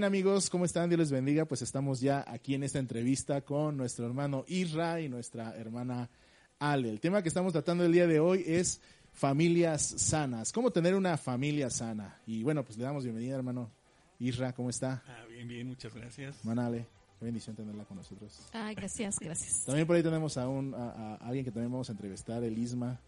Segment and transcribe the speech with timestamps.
[0.00, 0.88] Bien amigos, ¿cómo están?
[0.88, 1.44] Dios les bendiga.
[1.44, 6.08] Pues estamos ya aquí en esta entrevista con nuestro hermano Isra y nuestra hermana
[6.58, 6.88] Ale.
[6.88, 8.80] El tema que estamos tratando el día de hoy es
[9.12, 10.52] familias sanas.
[10.52, 12.18] ¿Cómo tener una familia sana?
[12.26, 13.70] Y bueno, pues le damos bienvenida hermano
[14.18, 15.02] Isra, ¿cómo está?
[15.06, 16.38] Ah, bien, bien, muchas gracias.
[16.38, 16.86] Hermana Ale,
[17.18, 18.48] qué bendición tenerla con nosotros.
[18.54, 19.66] Ay, gracias, gracias.
[19.66, 22.56] También por ahí tenemos a, un, a, a alguien que también vamos a entrevistar, el
[22.56, 22.98] Isma.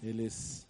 [0.00, 0.68] Él es...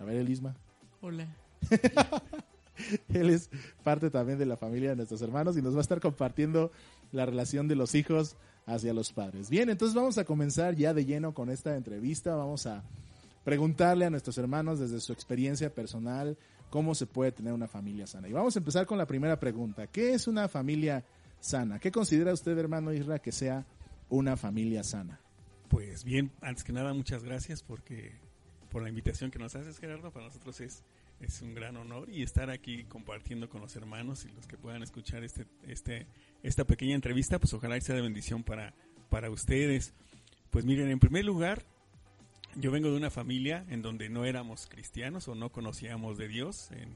[0.00, 0.56] A ver, el Isma.
[1.00, 1.28] Hola.
[3.08, 3.50] Él es
[3.82, 6.70] parte también de la familia de nuestros hermanos y nos va a estar compartiendo
[7.12, 9.48] la relación de los hijos hacia los padres.
[9.48, 12.34] Bien, entonces vamos a comenzar ya de lleno con esta entrevista.
[12.34, 12.82] Vamos a
[13.44, 16.36] preguntarle a nuestros hermanos desde su experiencia personal
[16.70, 18.28] cómo se puede tener una familia sana.
[18.28, 19.86] Y vamos a empezar con la primera pregunta.
[19.86, 21.04] ¿Qué es una familia
[21.40, 21.78] sana?
[21.78, 23.64] ¿Qué considera usted, hermano Isra, que sea
[24.08, 25.20] una familia sana?
[25.68, 28.12] Pues bien, antes que nada, muchas gracias porque
[28.70, 30.10] por la invitación que nos haces, Gerardo.
[30.10, 30.82] Para nosotros es
[31.20, 34.82] es un gran honor y estar aquí compartiendo con los hermanos y los que puedan
[34.82, 36.06] escuchar este, este,
[36.42, 38.74] esta pequeña entrevista, pues ojalá sea de bendición para,
[39.08, 39.94] para ustedes.
[40.50, 41.64] Pues miren, en primer lugar,
[42.54, 46.70] yo vengo de una familia en donde no éramos cristianos o no conocíamos de Dios
[46.72, 46.90] en,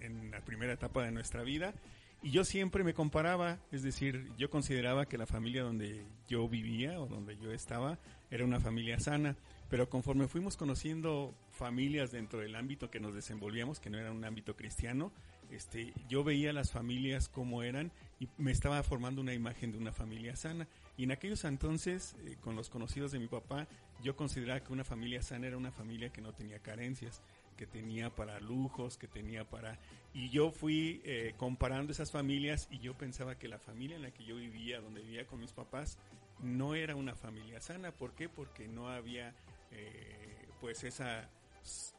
[0.00, 1.74] en la primera etapa de nuestra vida.
[2.22, 7.00] Y yo siempre me comparaba, es decir, yo consideraba que la familia donde yo vivía
[7.00, 7.98] o donde yo estaba
[8.30, 9.36] era una familia sana
[9.70, 14.24] pero conforme fuimos conociendo familias dentro del ámbito que nos desenvolvíamos, que no era un
[14.24, 15.12] ámbito cristiano,
[15.52, 19.92] este, yo veía las familias como eran y me estaba formando una imagen de una
[19.92, 20.66] familia sana.
[20.96, 23.68] Y en aquellos entonces, eh, con los conocidos de mi papá,
[24.02, 27.22] yo consideraba que una familia sana era una familia que no tenía carencias,
[27.60, 29.78] que tenía para lujos, que tenía para...
[30.14, 34.12] Y yo fui eh, comparando esas familias y yo pensaba que la familia en la
[34.12, 35.98] que yo vivía, donde vivía con mis papás,
[36.38, 37.92] no era una familia sana.
[37.92, 38.30] ¿Por qué?
[38.30, 39.34] Porque no había
[39.72, 41.28] eh, pues esa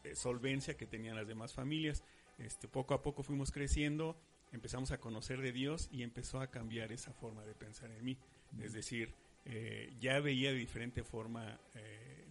[0.04, 2.04] eh, solvencia que tenían las demás familias.
[2.40, 4.20] Este, poco a poco fuimos creciendo,
[4.52, 8.18] empezamos a conocer de Dios y empezó a cambiar esa forma de pensar en mí.
[8.60, 9.14] Es decir,
[9.46, 11.60] eh, ya veía de diferente forma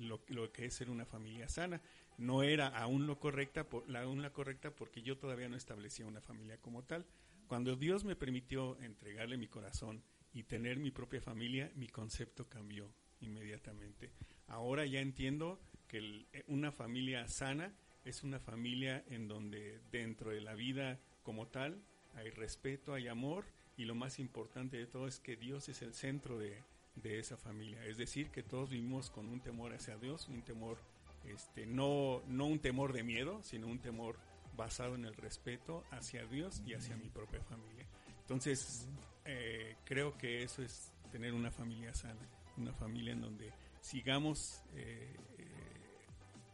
[0.01, 1.81] lo, lo, que es ser una familia sana.
[2.21, 6.21] No era aún lo correcta, la, aún la correcta porque yo todavía no establecía una
[6.21, 7.07] familia como tal.
[7.49, 10.03] Cuando Dios me permitió entregarle mi corazón
[10.35, 14.11] y tener mi propia familia, mi concepto cambió inmediatamente.
[14.49, 17.73] Ahora ya entiendo que el, una familia sana
[18.05, 21.83] es una familia en donde dentro de la vida como tal
[22.17, 23.47] hay respeto, hay amor
[23.79, 26.63] y lo más importante de todo es que Dios es el centro de,
[26.97, 27.83] de esa familia.
[27.87, 30.77] Es decir, que todos vivimos con un temor hacia Dios, un temor,
[31.25, 34.17] este, no, no un temor de miedo, sino un temor
[34.57, 37.87] basado en el respeto hacia Dios y hacia mi propia familia.
[38.21, 38.89] Entonces,
[39.25, 42.21] eh, creo que eso es tener una familia sana,
[42.57, 45.17] una familia en donde sigamos eh,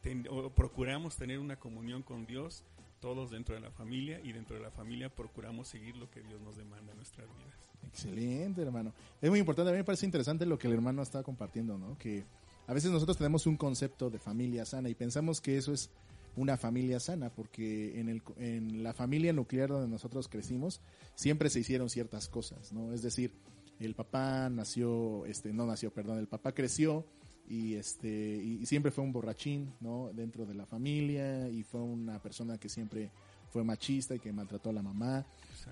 [0.04, 2.64] eh, o procuramos tener una comunión con Dios
[3.00, 6.40] todos dentro de la familia y dentro de la familia procuramos seguir lo que Dios
[6.40, 7.54] nos demanda en nuestras vidas.
[7.88, 8.92] Excelente, hermano.
[9.20, 11.96] Es muy importante, a mí me parece interesante lo que el hermano está compartiendo, ¿no?
[11.98, 12.24] Que
[12.66, 15.90] a veces nosotros tenemos un concepto de familia sana y pensamos que eso es
[16.36, 20.80] una familia sana, porque en, el, en la familia nuclear donde nosotros crecimos
[21.14, 22.92] siempre se hicieron ciertas cosas, ¿no?
[22.92, 23.32] Es decir,
[23.80, 27.06] el papá nació, este, no nació, perdón, el papá creció
[27.48, 30.10] y este y siempre fue un borrachín, ¿no?
[30.12, 33.10] Dentro de la familia y fue una persona que siempre
[33.50, 35.24] fue machista y que maltrató a la mamá.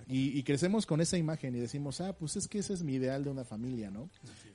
[0.08, 2.94] Y, y, crecemos con esa imagen y decimos, ah, pues es que ese es mi
[2.94, 4.08] ideal de una familia, ¿no?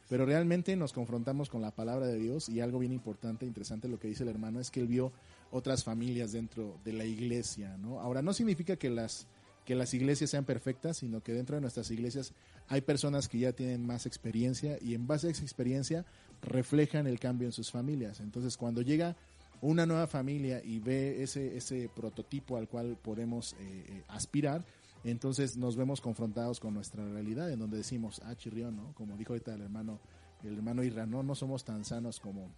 [0.10, 4.00] Pero realmente nos confrontamos con la palabra de Dios y algo bien importante, interesante lo
[4.00, 5.14] que dice el hermano es que él vio
[5.52, 8.02] otras familias dentro de la iglesia, ¿no?
[8.02, 9.28] Ahora, no significa que las
[9.66, 12.34] que las iglesias sean perfectas, sino que dentro de nuestras iglesias
[12.70, 16.06] hay personas que ya tienen más experiencia y en base a esa experiencia
[16.42, 18.20] reflejan el cambio en sus familias.
[18.20, 19.16] Entonces, cuando llega
[19.62, 24.66] una nueva familia y ve ese, ese prototipo al cual podemos eh, eh, aspirar,
[25.04, 28.94] entonces nos vemos confrontados con nuestra realidad, en donde decimos, ah, chirrión, ¿no?
[28.94, 30.00] Como dijo ahorita el hermano,
[30.44, 32.50] el hermano Irra, no, no somos tan sanos como,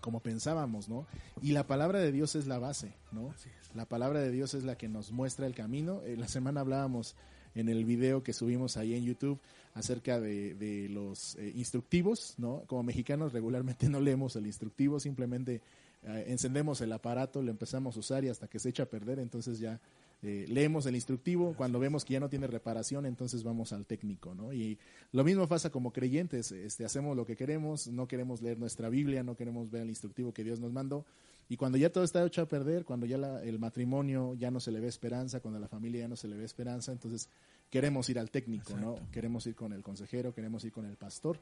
[0.00, 1.06] como pensábamos, ¿no?
[1.42, 3.34] Y la palabra de Dios es la base, ¿no?
[3.74, 6.02] La palabra de Dios es la que nos muestra el camino.
[6.04, 7.14] En la semana hablábamos
[7.54, 9.40] en el video que subimos ahí en YouTube
[9.74, 12.64] acerca de, de los eh, instructivos, ¿no?
[12.66, 15.62] Como mexicanos regularmente no leemos el instructivo, simplemente
[16.02, 19.18] eh, encendemos el aparato, lo empezamos a usar y hasta que se echa a perder,
[19.18, 19.80] entonces ya
[20.22, 24.34] eh, leemos el instructivo, cuando vemos que ya no tiene reparación, entonces vamos al técnico,
[24.34, 24.52] ¿no?
[24.52, 24.78] Y
[25.12, 29.22] lo mismo pasa como creyentes, este, hacemos lo que queremos, no queremos leer nuestra Biblia,
[29.22, 31.06] no queremos ver el instructivo que Dios nos mandó,
[31.48, 34.60] y cuando ya todo está hecho a perder, cuando ya la- el matrimonio ya no
[34.60, 37.28] se le ve esperanza, cuando la familia ya no se le ve esperanza, entonces
[37.70, 38.96] queremos ir al técnico, ¿no?
[39.10, 41.38] Queremos ir con el consejero, queremos ir con el pastor,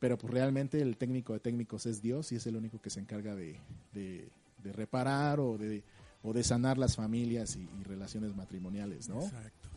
[0.00, 3.00] pero pues realmente el técnico de técnicos es Dios y es el único que se
[3.00, 3.56] encarga de,
[3.94, 4.28] de-
[4.62, 5.82] de reparar o de,
[6.26, 9.22] o de sanar las familias y, y relaciones matrimoniales, ¿no?
[9.22, 9.68] Exacto.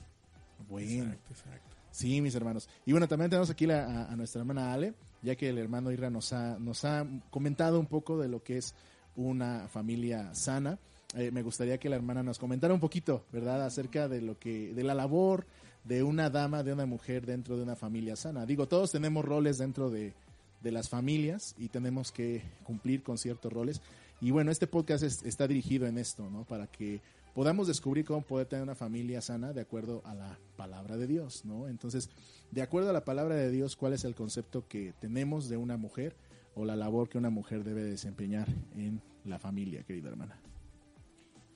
[0.67, 1.75] Bueno, Exacto, exacto.
[1.91, 2.67] sí, mis hermanos.
[2.85, 5.91] Y bueno, también tenemos aquí la- a, a nuestra hermana Ale, ya que el hermano
[5.91, 8.73] Irra nos ha, nos ha comentado un poco de lo que es
[9.15, 10.77] una familia sana.
[11.15, 14.73] Eh, me gustaría que la hermana nos comentara un poquito, ¿verdad?, acerca de lo que,
[14.73, 15.45] de la labor
[15.83, 18.45] de una dama, de una mujer dentro de una familia sana.
[18.45, 20.13] Digo, todos tenemos roles dentro de,
[20.61, 23.81] de las familias y tenemos que cumplir con ciertos roles.
[24.21, 26.43] Y bueno, este podcast es- está dirigido en esto, ¿no?
[26.45, 27.01] Para que
[27.33, 31.45] podamos descubrir cómo poder tener una familia sana de acuerdo a la palabra de Dios,
[31.45, 31.67] ¿no?
[31.67, 32.09] Entonces,
[32.51, 35.77] de acuerdo a la palabra de Dios, ¿cuál es el concepto que tenemos de una
[35.77, 36.15] mujer
[36.55, 40.37] o la labor que una mujer debe desempeñar en la familia, querida hermana?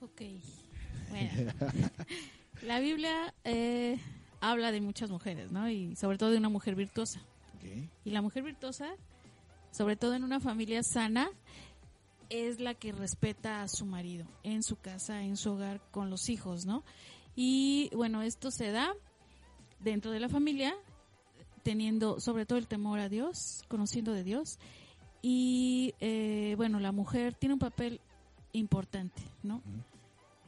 [0.00, 0.22] Ok.
[1.10, 1.52] Bueno.
[2.62, 3.98] la Biblia eh,
[4.40, 5.68] habla de muchas mujeres, ¿no?
[5.68, 7.20] Y sobre todo de una mujer virtuosa.
[8.04, 8.90] Y la mujer virtuosa,
[9.70, 11.30] sobre todo en una familia sana,
[12.30, 16.28] es la que respeta a su marido en su casa, en su hogar, con los
[16.28, 16.84] hijos, ¿no?
[17.36, 18.94] Y bueno, esto se da
[19.80, 20.74] dentro de la familia,
[21.62, 24.58] teniendo sobre todo el temor a Dios, conociendo de Dios.
[25.22, 28.00] Y eh, bueno, la mujer tiene un papel
[28.52, 29.62] importante, ¿no?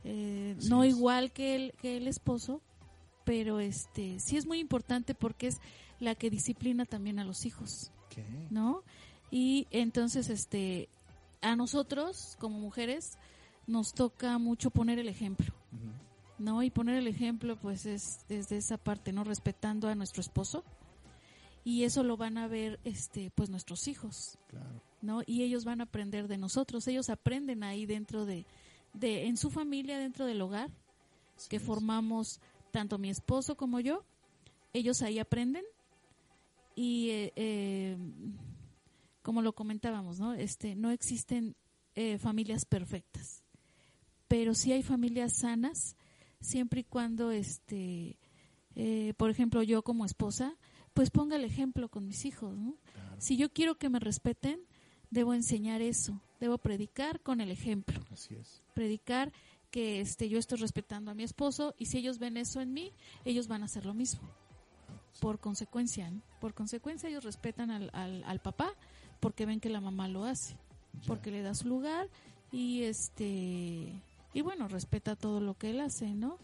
[0.05, 0.91] Eh, no es.
[0.95, 2.61] igual que el, que el esposo,
[3.25, 5.61] pero este sí es muy importante porque es
[5.99, 7.91] la que disciplina también a los hijos.
[8.51, 8.83] ¿no?
[9.31, 10.89] Y entonces este
[11.41, 13.19] a nosotros como mujeres
[13.67, 15.53] nos toca mucho poner el ejemplo.
[16.39, 16.63] ¿no?
[16.63, 19.25] Y poner el ejemplo pues es desde esa parte, ¿no?
[19.25, 20.65] Respetando a nuestro esposo.
[21.65, 24.81] Y eso lo van a ver este pues nuestros hijos, Claro.
[25.03, 25.23] ¿no?
[25.27, 28.47] Y ellos van a aprender de nosotros, ellos aprenden ahí dentro de,
[28.93, 30.71] de en su familia, dentro del hogar,
[31.49, 31.63] que es.
[31.63, 32.41] formamos
[32.71, 34.05] tanto mi esposo como yo,
[34.73, 35.65] ellos ahí aprenden
[36.77, 37.97] y eh, eh,
[39.27, 40.35] como lo comentábamos, ¿no?
[40.35, 41.57] Este, no existen
[41.97, 43.43] eh, familias perfectas,
[44.29, 45.97] pero sí hay familias sanas
[46.41, 48.21] siempre y cuando, este,
[48.77, 50.55] eh, por ejemplo, yo como esposa,
[50.95, 52.77] pues ponga el ejemplo con mis hijos, ¿no?
[52.93, 53.17] Claro.
[53.19, 54.61] Si yo quiero que me respeten,
[55.11, 58.63] debo enseñar eso, debo predicar con el ejemplo Así es.
[58.75, 59.33] predicar
[59.73, 62.93] que este yo estoy respetando a mi esposo y si ellos ven eso en mí,
[63.25, 64.21] ellos van a hacer lo mismo.
[65.21, 66.23] Por consecuencia, ¿no?
[66.41, 68.73] por consecuencia ellos respetan al, al, al papá
[69.21, 70.57] porque ven que la mamá lo hace,
[71.07, 72.09] porque le da su lugar
[72.53, 73.93] y este
[74.35, 76.39] y bueno, respeta todo lo que él hace, ¿no?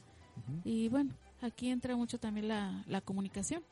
[0.64, 3.62] Y bueno, aquí entra mucho también la, la comunicación.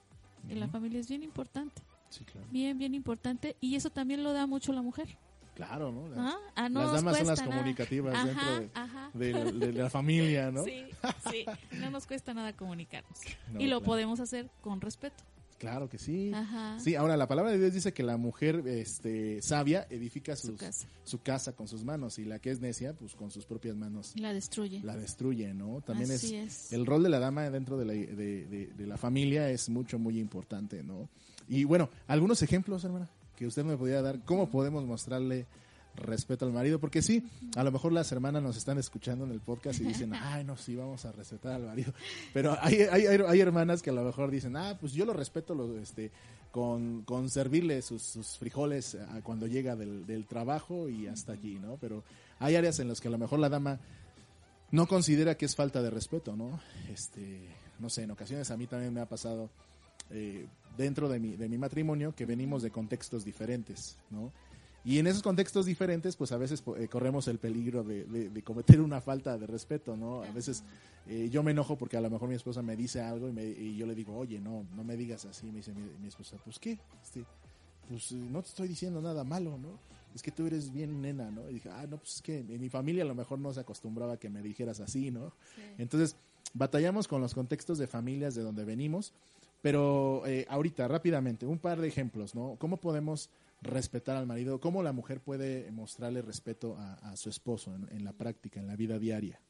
[0.48, 2.46] En la familia es bien importante, Sí, claro.
[2.50, 5.16] bien, bien importante y eso también lo da mucho la mujer.
[5.54, 6.08] Claro, ¿no?
[6.08, 6.38] Las, ¿ah?
[6.56, 7.50] Ah, no las damas son las nada.
[7.50, 9.10] comunicativas Ajá, dentro de, ajá.
[9.12, 10.64] de- de la familia, ¿no?
[10.64, 10.84] Sí,
[11.30, 11.44] sí,
[11.78, 13.18] no nos cuesta nada comunicarnos.
[13.52, 13.84] No, y lo claro.
[13.84, 15.22] podemos hacer con respeto.
[15.60, 16.32] Claro que sí.
[16.34, 16.80] Ajá.
[16.80, 20.88] Sí, ahora la palabra de Dios dice que la mujer este, sabia edifica Su casa.
[21.04, 24.14] su casa con sus manos y la que es necia, pues con sus propias manos
[24.16, 24.80] La destruye.
[24.82, 25.82] la destruye, ¿no?
[25.82, 26.72] También Así es, es.
[26.72, 28.06] el rol de la dama dentro de la, de,
[28.46, 31.10] de- de la familia es mucho, muy importante, ¿no?
[31.46, 35.44] Y bueno, algunos ejemplos, hermana, que usted me podría dar, ¿cómo podemos mostrarle
[35.96, 36.78] respeto al marido?
[36.78, 37.24] Porque sí,
[37.56, 40.56] a lo mejor las hermanas nos están escuchando en el podcast y dicen, ay, no,
[40.56, 41.92] sí, vamos a respetar al marido.
[42.32, 45.54] Pero hay, hay, hay, hermanas que a lo mejor dicen, ah, pues yo lo respeto
[45.54, 46.10] lo, este,
[46.50, 51.58] con, con servirle sus, sus frijoles ah, cuando llega del, del trabajo y hasta allí,
[51.58, 51.76] ¿no?
[51.80, 52.02] Pero
[52.38, 53.78] hay áreas en las que a lo mejor la dama
[54.70, 56.60] no considera que es falta de respeto, ¿no?
[56.92, 59.50] Este, no sé, en ocasiones a mí también me ha pasado
[60.10, 64.32] eh, dentro de mi, de mi matrimonio que venimos de contextos diferentes, ¿no?
[64.84, 68.42] Y en esos contextos diferentes, pues a veces eh, corremos el peligro de, de- de
[68.42, 70.22] cometer una falta de respeto, ¿no?
[70.22, 70.62] A veces
[71.06, 73.44] eh, yo me enojo porque a lo mejor mi esposa me dice algo y, me-
[73.46, 75.46] y yo le digo, oye, no, no me digas así.
[75.50, 77.24] Me dice mi, mi esposa, pues qué, este,
[77.88, 79.78] pues eh, no te estoy diciendo nada malo, ¿no?
[80.14, 81.48] Es que tú eres bien nena, ¿no?
[81.50, 83.60] Y dije, ah, no, pues es que en mi familia a lo mejor no se
[83.60, 85.32] acostumbraba a que me dijeras así, ¿no?
[85.78, 86.16] Entonces,
[86.54, 89.12] batallamos con los contextos de familias de donde venimos,
[89.62, 92.56] pero eh, ahorita, rápidamente, un par de ejemplos, ¿no?
[92.58, 93.28] ¿Cómo podemos
[93.60, 94.60] respetar al marido?
[94.60, 98.66] ¿Cómo la mujer puede mostrarle respeto a, a su esposo en, en la práctica, en
[98.66, 99.40] la vida diaria?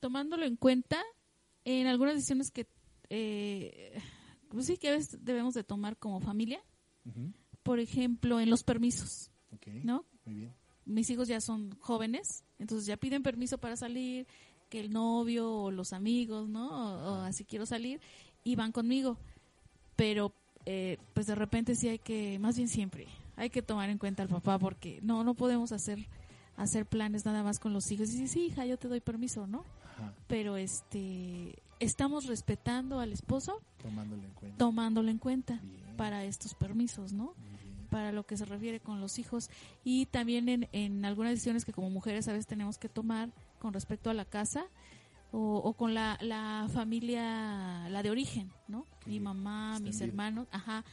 [0.00, 1.00] Tomándolo en cuenta,
[1.64, 2.66] en algunas decisiones que
[3.14, 4.00] eh,
[4.48, 6.62] pues sí que a veces debemos de tomar como familia,
[7.62, 9.30] por ejemplo, en los permisos,
[9.82, 10.06] ¿no?
[10.24, 10.54] Muy bien.
[10.84, 14.26] Mis hijos ya son jóvenes, entonces ya piden permiso para salir,
[14.68, 16.70] que el novio o los amigos, ¿no?
[16.70, 18.00] O, o así quiero salir
[18.44, 19.18] y van conmigo.
[19.94, 20.34] Pero
[20.66, 24.22] eh, pues de repente sí hay que, más bien siempre, hay que tomar en cuenta
[24.22, 25.98] al papá porque no, no podemos hacer
[26.56, 28.10] hacer planes nada más con los hijos.
[28.10, 29.64] Y sí, sí, hija, yo te doy permiso, ¿no?
[29.94, 30.12] Ajá.
[30.26, 34.58] Pero este estamos respetando al esposo, Tomándolo en cuenta.
[34.58, 35.96] tomándolo en cuenta Bien.
[35.96, 37.34] para estos permisos, ¿no?
[37.90, 39.50] Para lo que se refiere con los hijos
[39.84, 43.72] y también en, en algunas decisiones que como mujeres a veces tenemos que tomar con
[43.72, 44.64] respecto a la casa
[45.32, 48.86] o, o con la, la familia, la de origen, ¿no?
[49.06, 50.84] Mi mamá, mis hermanos, ajá.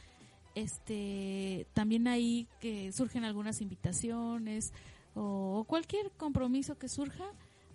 [0.54, 4.72] Este, también ahí que surgen algunas invitaciones
[5.14, 7.24] o, o cualquier compromiso que surja,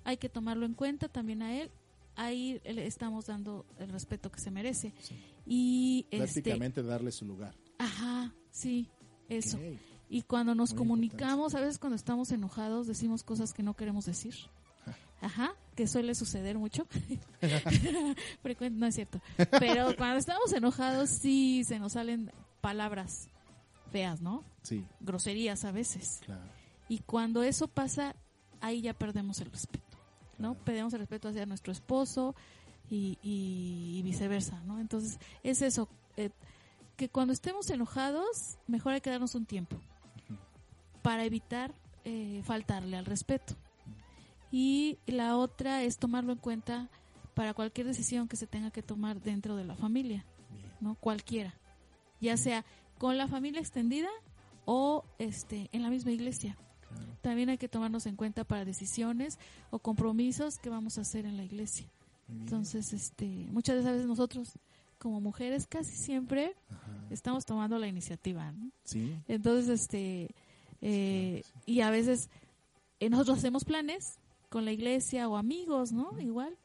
[0.03, 1.71] hay que tomarlo en cuenta también a él.
[2.17, 4.93] Ahí le estamos dando el respeto que se merece.
[5.01, 5.15] Sí.
[5.45, 7.55] Y este, Prácticamente darle su lugar.
[7.77, 8.89] ajá, sí,
[9.29, 9.59] eso.
[10.09, 14.05] Y cuando nos Muy comunicamos, a veces cuando estamos enojados, decimos cosas que no queremos
[14.05, 14.35] decir.
[15.21, 16.87] Ajá, que suele suceder mucho.
[18.41, 19.19] Frecuente, no es cierto.
[19.59, 23.27] Pero cuando estamos enojados, sí se nos salen palabras
[23.91, 24.43] feas, ¿no?
[24.63, 26.21] Sí, Groserías a veces.
[26.25, 26.41] claro.
[26.87, 28.15] Y cuando eso pasa,
[28.61, 29.97] ahí ya perdemos el respeto,
[30.37, 30.53] ¿no?
[30.53, 30.65] Claro.
[30.65, 32.35] Perdemos el respeto hacia nuestro esposo
[32.89, 34.79] y, y viceversa, ¿no?
[34.79, 36.29] Entonces, es eso, eh,
[36.95, 39.77] que cuando estemos enojados, mejor hay que darnos un tiempo
[41.01, 43.55] para evitar eh, faltarle al respeto.
[44.57, 46.89] Y la otra es tomarlo en cuenta
[47.33, 50.23] para cualquier decisión que se tenga que tomar dentro de la familia.
[50.79, 50.95] ¿no?
[50.95, 51.53] Cualquiera,
[52.21, 52.63] ya sea
[52.97, 54.07] con la familia extendida
[54.63, 56.55] o este en la misma iglesia.
[57.21, 59.39] También hay que tomarnos en cuenta para decisiones
[59.71, 61.89] o compromisos que vamos a hacer en la iglesia.
[62.29, 64.53] Entonces, este, muchas veces nosotros
[64.99, 67.07] como mujeres casi siempre Ajá.
[67.09, 68.71] estamos tomando la iniciativa, ¿no?
[68.85, 70.33] Sí, Entonces, este,
[70.79, 72.29] eh, y a veces
[73.01, 74.17] eh, nosotros hacemos planes
[74.55, 76.17] con la iglesia o amigos, ¿no?
[76.17, 76.57] Igual,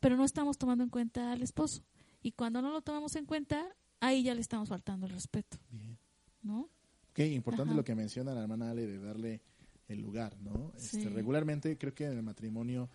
[0.00, 1.82] pero no estamos tomando en cuenta al esposo.
[2.22, 5.96] Y cuando no lo tomamos en cuenta, ahí ya le estamos faltando el respeto, bien.
[6.42, 6.68] ¿no?
[7.10, 7.76] Ok, importante Ajá.
[7.78, 9.40] lo que menciona la hermana Ale de darle
[9.88, 10.74] el lugar, ¿no?
[10.76, 10.98] Sí.
[10.98, 12.90] Este, regularmente creo que en el matrimonio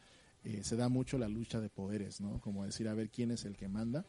[0.48, 2.40] eh, se da mucho la lucha de poderes, ¿no?
[2.40, 4.06] Como decir, a ver quién es el que manda.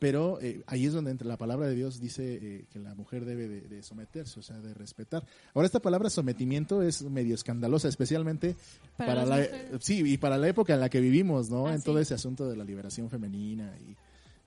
[0.00, 3.24] Pero eh, ahí es donde entre la palabra de Dios dice eh, que la mujer
[3.24, 5.24] debe de, de someterse, o sea, de respetar.
[5.54, 8.56] Ahora, esta palabra sometimiento es medio escandalosa, especialmente
[8.96, 9.46] Para la,
[9.80, 11.66] sí, y para la época en la que vivimos, ¿no?
[11.66, 11.84] Ah, en sí.
[11.84, 13.90] todo ese asunto de la liberación femenina y,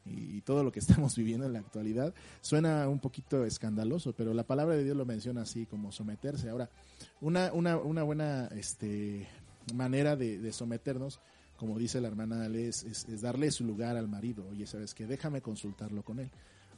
[0.10, 4.34] y- y todo lo que estamos viviendo en la actualidad, suena un poquito escandaloso, pero
[4.34, 6.50] la palabra de Dios lo menciona así, como someterse.
[6.50, 6.70] Ahora,
[7.20, 9.28] una, una, una buena este,
[9.74, 11.20] manera de, someternos,
[11.58, 14.48] como dice la hermana Ale, es, darle su lugar al marido.
[14.50, 15.06] Oye, ¿sabes qué?
[15.06, 16.30] Déjame consultarlo con él.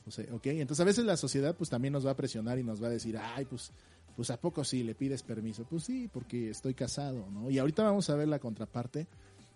[0.06, 2.64] O sea, ok, entonces a veces la sociedad pues también nos va a presionar y
[2.64, 3.72] nos va a decir, ay, pues,
[4.16, 5.66] pues a poco sí le pides permiso.
[5.70, 7.50] Pues sí, porque estoy casado, ¿no?
[7.50, 9.08] Y ahorita vamos a ver la contraparte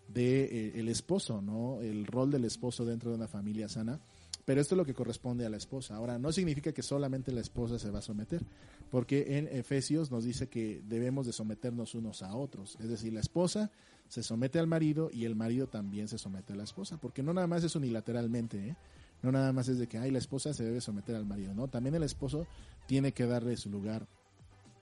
[0.07, 1.81] de eh, el esposo, ¿no?
[1.81, 3.99] El rol del esposo dentro de una familia sana.
[4.47, 5.97] Pero esto es lo que corresponde a la esposa.
[5.97, 8.45] Ahora, no significa que solamente la esposa se va a someter,
[8.89, 12.77] porque en Efesios nos dice que debemos de someternos unos a otros.
[12.79, 13.71] Es decir, la esposa
[14.07, 17.33] se somete al marido y el marido también se somete a la esposa, porque no
[17.33, 18.75] nada más es unilateralmente, ¿eh?
[19.21, 21.67] No nada más es de que, ay, la esposa se debe someter al marido, ¿no?
[21.67, 22.47] También el esposo
[22.85, 24.07] tiene que darle su lugar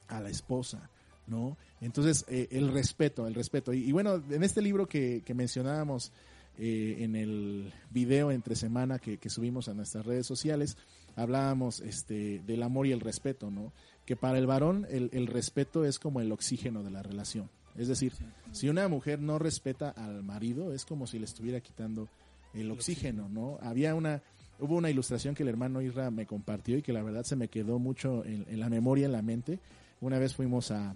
[0.07, 0.91] a la esposa,
[1.25, 1.57] ¿no?
[1.81, 3.74] Entonces, eh, el respeto, el respeto.
[3.74, 6.12] Y, y bueno, en este libro que, que mencionábamos
[6.58, 10.78] eh, en el video entre semana que, que subimos a nuestras redes sociales,
[11.16, 13.72] hablábamos este, del amor y el respeto, ¿no?
[14.06, 17.50] Que para el varón el, el respeto es como el oxígeno de la relación.
[17.78, 18.14] Es decir,
[18.52, 22.08] si una mujer no respeta al marido, es como si le estuviera quitando
[22.54, 23.58] el oxígeno, ¿no?
[23.62, 24.22] Había una,
[24.60, 27.50] hubo una ilustración que el hermano Isra me compartió y que la verdad se me
[27.50, 29.60] quedó mucho en, en la memoria, en la mente.
[30.00, 30.96] Una vez fuimos a,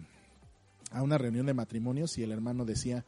[0.92, 3.04] a una reunión de matrimonios y el hermano decía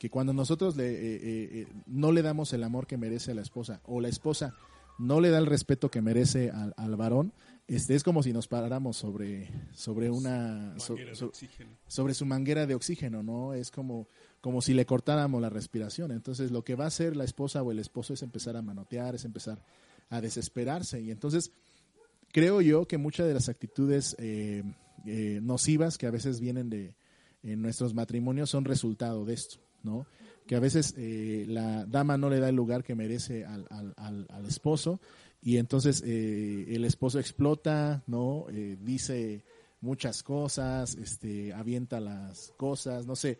[0.00, 3.34] que cuando nosotros le, eh, eh, eh, no le damos el amor que merece a
[3.34, 4.54] la esposa o la esposa
[4.98, 7.32] no le da el respeto que merece al, al varón,
[7.68, 11.26] este es como si nos paráramos sobre sobre una so- so-
[11.86, 13.52] sobre su manguera de oxígeno, ¿no?
[13.54, 14.08] Es como,
[14.40, 16.10] como si le cortáramos la respiración.
[16.12, 19.14] Entonces, lo que va a hacer la esposa o el esposo es empezar a manotear,
[19.14, 19.62] es empezar
[20.08, 21.00] a desesperarse.
[21.00, 21.52] Y entonces,
[22.32, 24.62] creo yo que muchas de las actitudes eh,
[25.06, 26.94] eh, nocivas que a veces vienen de
[27.42, 30.06] en nuestros matrimonios son resultado de esto, ¿no?
[30.46, 34.26] Que a veces eh, la dama no le da el lugar que merece al, al,
[34.28, 35.00] al, esposo
[35.42, 38.46] y entonces eh, el esposo explota, ¿no?
[38.50, 39.44] Eh, dice
[39.80, 43.38] muchas cosas, este, avienta las cosas, no sé.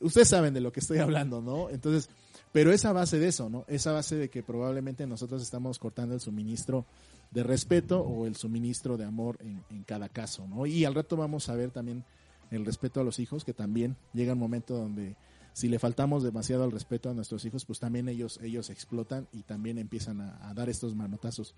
[0.00, 1.70] Ustedes saben de lo que estoy hablando, ¿no?
[1.70, 2.08] Entonces,
[2.50, 3.64] Pero es a base de eso, ¿no?
[3.68, 6.84] Es a base de que probablemente nosotros estamos cortando el suministro
[7.30, 10.66] de respeto o el suministro de amor en, en cada caso, ¿no?
[10.66, 12.04] Y al rato vamos a ver también
[12.50, 15.16] el respeto a los hijos, que también llega un momento donde
[15.52, 19.42] si le faltamos demasiado al respeto a nuestros hijos, pues también ellos, ellos explotan y
[19.42, 21.54] también empiezan a, dar estos manotazos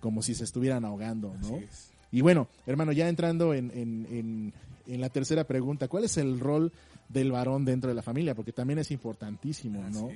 [0.00, 1.60] como si se estuvieran ahogando, ¿no?
[2.12, 4.52] Y bueno, hermano, ya entrando en, en,
[4.86, 6.72] en, la tercera pregunta, ¿cuál es el rol
[7.08, 8.34] del varón dentro de la familia?
[8.34, 10.10] Porque también es importantísimo, ¿no?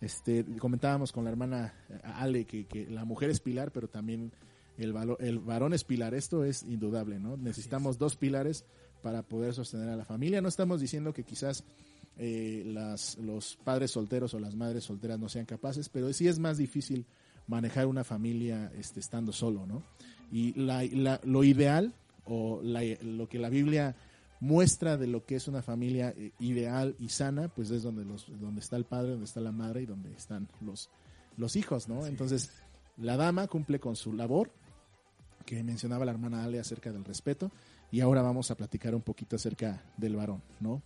[0.00, 4.32] Este, comentábamos con la hermana Ale que, que la mujer es pilar, pero también
[4.78, 6.14] el, el varón es pilar.
[6.14, 7.36] Esto es indudable, ¿no?
[7.36, 8.64] Necesitamos dos pilares
[9.02, 10.40] para poder sostener a la familia.
[10.40, 11.64] No estamos diciendo que quizás
[12.18, 16.38] eh, las, los padres solteros o las madres solteras no sean capaces, pero sí es
[16.38, 17.06] más difícil
[17.46, 19.82] manejar una familia este, estando solo, ¿no?
[20.30, 21.94] Y la, lo ideal
[22.24, 23.96] o lo que la Biblia
[24.40, 28.26] muestra de lo que es una familia eh, ideal y sana, pues es donde los
[28.40, 30.90] donde está el padre, donde está la madre y donde están los
[31.36, 32.04] los hijos, ¿no?
[32.06, 32.50] Entonces,
[32.96, 34.50] la dama cumple con su labor
[35.46, 37.50] que mencionaba la hermana Ale acerca del respeto
[37.90, 40.82] y ahora vamos a platicar un poquito acerca del varón, ¿no?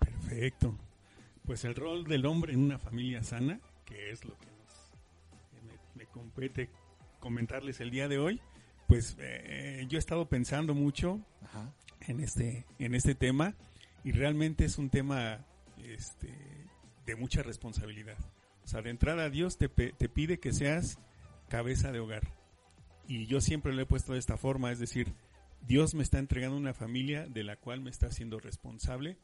[0.00, 0.76] Perfecto.
[1.44, 4.46] Pues el rol del hombre en una familia sana, que es lo que
[5.94, 6.70] me, compete
[7.20, 8.40] comentarles el día de hoy,
[8.88, 11.20] pues eh, yo he estado pensando mucho
[12.00, 13.54] en este en este tema
[14.02, 15.44] y realmente es un tema
[15.84, 16.34] este,
[17.06, 18.18] de mucha responsabilidad.
[18.64, 20.98] O sea, de entrada Dios te, te pide que seas
[21.48, 22.22] cabeza de hogar.
[23.06, 25.12] Y yo siempre lo he puesto de esta forma, es decir,
[25.66, 29.18] Dios me está entregando una familia de la cual me está haciendo responsable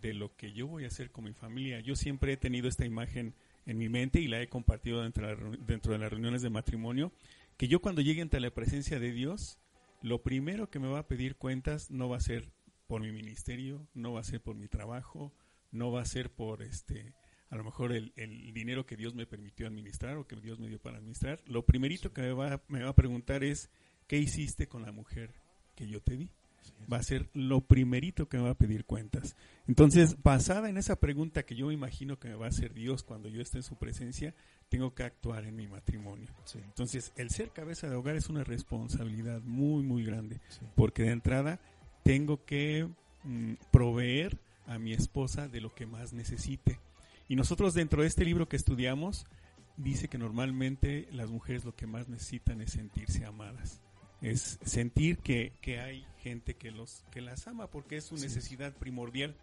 [0.00, 1.80] de lo que yo voy a hacer con mi familia.
[1.80, 3.34] Yo siempre he tenido esta imagen
[3.66, 7.12] en mi mente y la he compartido dentro de, dentro de las reuniones de matrimonio,
[7.56, 9.58] que yo cuando llegue ante la presencia de Dios,
[10.02, 12.50] lo primero que me va a pedir cuentas no va a ser
[12.86, 15.32] por mi ministerio, no va a ser por mi trabajo,
[15.70, 17.14] no va a ser por este
[17.50, 20.68] a lo mejor el, el dinero que Dios me permitió administrar o que Dios me
[20.68, 21.42] dio para administrar.
[21.46, 23.70] Lo primerito que me va, me va a preguntar es,
[24.06, 25.32] ¿qué hiciste con la mujer
[25.78, 26.28] que yo te di.
[26.92, 29.36] Va a ser lo primerito que me va a pedir cuentas.
[29.66, 33.02] Entonces, basada en esa pregunta que yo me imagino que me va a hacer Dios
[33.02, 34.34] cuando yo esté en su presencia,
[34.68, 36.28] tengo que actuar en mi matrimonio.
[36.54, 40.40] Entonces, el ser cabeza de hogar es una responsabilidad muy, muy grande,
[40.74, 41.60] porque de entrada
[42.02, 42.88] tengo que
[43.24, 46.78] mm, proveer a mi esposa de lo que más necesite.
[47.28, 49.26] Y nosotros dentro de este libro que estudiamos,
[49.76, 53.80] dice que normalmente las mujeres lo que más necesitan es sentirse amadas
[54.20, 59.36] es sentir que, hay gente que los que las ama porque es su necesidad primordial.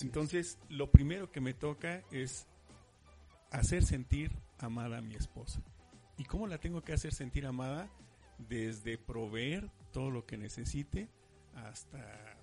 [0.00, 2.46] Entonces, lo primero que me toca es
[3.50, 5.62] hacer sentir amada a mi esposa.
[6.16, 7.88] ¿Y cómo la tengo que hacer sentir amada?
[8.38, 11.08] Desde proveer todo lo que necesite
[11.54, 12.36] hasta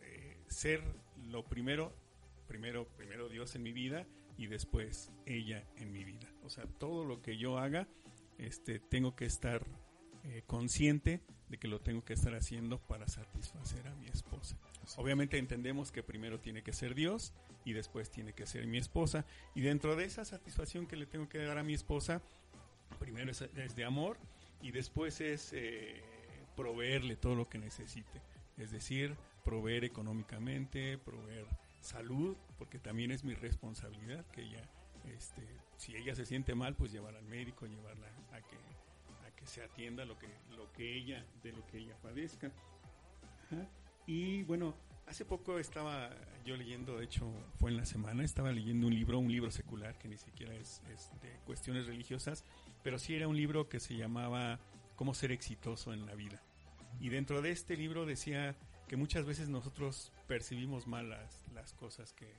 [0.00, 0.82] eh, ser
[1.26, 1.92] lo primero,
[2.46, 4.06] primero, primero Dios en mi vida
[4.38, 6.32] y después ella en mi vida.
[6.44, 7.88] O sea, todo lo que yo haga,
[8.38, 9.66] este, tengo que estar
[10.24, 14.56] eh, consciente de que lo tengo que estar haciendo para satisfacer a mi esposa.
[14.96, 19.26] Obviamente entendemos que primero tiene que ser Dios y después tiene que ser mi esposa.
[19.54, 22.22] Y dentro de esa satisfacción que le tengo que dar a mi esposa,
[22.98, 24.16] primero es, de amor
[24.62, 26.02] y después es eh,
[26.56, 28.22] proveerle todo lo que necesite.
[28.56, 31.46] Es decir, proveer económicamente, proveer
[31.80, 34.68] salud, porque también es mi responsabilidad que ella,
[35.16, 35.42] este,
[35.76, 38.56] si ella se siente mal, pues llevarla al médico, llevarla a que
[39.44, 42.50] se atienda lo que, lo que ella, de lo que ella padezca.
[44.06, 44.74] Y bueno,
[45.06, 46.10] hace poco estaba
[46.44, 49.98] yo leyendo, de hecho fue en la semana, estaba leyendo un libro, un libro secular
[49.98, 50.80] que ni siquiera es,
[51.20, 52.44] de cuestiones religiosas,
[52.82, 54.58] pero sí era un libro que se llamaba
[54.96, 56.40] Cómo ser exitoso en la vida.
[57.00, 58.56] Y dentro de este libro decía
[58.88, 62.32] que muchas veces nosotros percibimos mal las, las cosas que,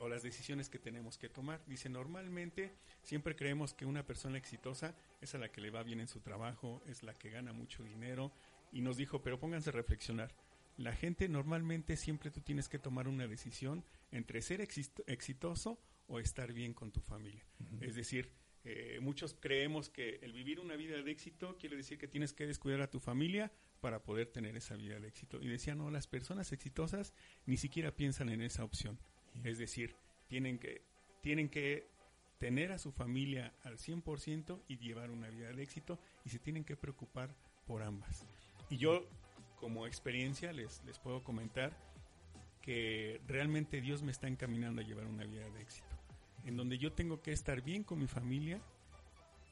[0.00, 1.64] o las decisiones que tenemos que tomar.
[1.66, 6.00] Dice, normalmente siempre creemos que una persona exitosa es a la que le va bien
[6.00, 8.32] en su trabajo, es la que gana mucho dinero.
[8.72, 10.34] Y nos dijo, pero pónganse a reflexionar.
[10.76, 16.52] La gente normalmente siempre tú tienes que tomar una decisión entre ser exitoso o estar
[16.52, 17.44] bien con tu familia.
[17.80, 18.30] Es decir,
[18.64, 22.46] eh, muchos creemos que el vivir una vida de éxito quiere decir que tienes que
[22.46, 25.40] descuidar a tu familia para poder tener esa vida de éxito.
[25.40, 27.14] Y decía, no, las personas exitosas
[27.46, 28.98] ni siquiera piensan en esa opción.
[29.44, 29.94] Es decir,
[30.28, 30.82] tienen que,
[31.20, 31.86] tienen que
[32.38, 36.64] tener a su familia al 100% y llevar una vida de éxito y se tienen
[36.64, 37.34] que preocupar
[37.66, 38.24] por ambas.
[38.70, 39.04] Y yo,
[39.60, 41.76] como experiencia, les, les puedo comentar
[42.62, 45.88] que realmente Dios me está encaminando a llevar una vida de éxito,
[46.44, 48.60] en donde yo tengo que estar bien con mi familia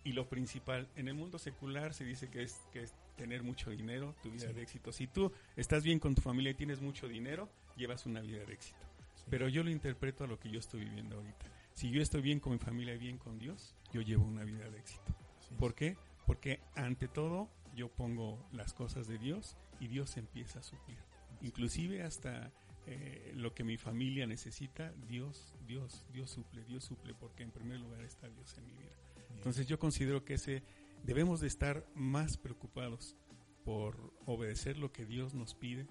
[0.05, 3.71] y lo principal, en el mundo secular se dice que es, que es tener mucho
[3.71, 4.93] dinero, tu vida de éxito.
[4.93, 8.55] Si tú estás bien con tu familia y tienes mucho dinero, llevas una vida de
[8.55, 8.87] éxito
[9.31, 11.47] pero yo lo interpreto a lo que yo estoy viviendo ahorita.
[11.73, 14.69] Si yo estoy bien con mi familia y bien con Dios, yo llevo una vida
[14.71, 15.15] de éxito.
[15.59, 15.97] ¿Por qué?
[16.27, 20.99] Porque ante todo yo pongo las cosas de Dios y Dios empieza a suplir.
[21.43, 22.51] Inclusive hasta
[22.87, 27.81] eh, lo que mi familia necesita, Dios, Dios, Dios suple, Dios suple, porque en primer
[27.81, 28.97] lugar está Dios en mi vida.
[29.35, 30.63] Entonces yo considero que ese
[31.05, 33.17] debemos de estar más preocupados
[33.65, 35.87] por obedecer lo que Dios nos pide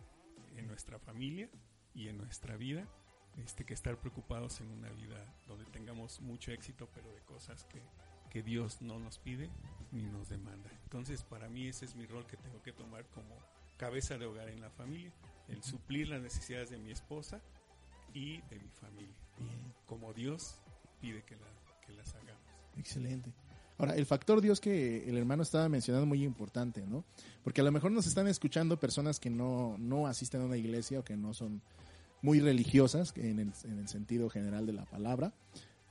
[0.56, 1.50] en nuestra familia
[1.94, 2.88] y en nuestra vida,
[3.44, 7.82] este que estar preocupados en una vida donde tengamos mucho éxito, pero de cosas que,
[8.30, 9.50] que Dios no nos pide
[9.92, 10.70] ni nos demanda.
[10.84, 13.38] Entonces, para mí ese es mi rol que tengo que tomar como
[13.78, 15.12] cabeza de hogar en la familia,
[15.50, 17.42] el suplir las necesidades de mi esposa
[18.14, 19.16] y de mi familia,
[19.86, 20.56] como Dios
[21.02, 21.36] pide que,
[21.86, 22.42] que las hagamos.
[22.78, 23.32] Excelente.
[23.78, 27.04] Ahora, el factor Dios que el hermano estaba mencionando muy importante, ¿no?
[27.44, 31.00] Porque a lo mejor nos están escuchando personas que no, no asisten a una iglesia
[31.00, 31.62] o que no son
[32.26, 35.32] muy religiosas en el, en el sentido general de la palabra,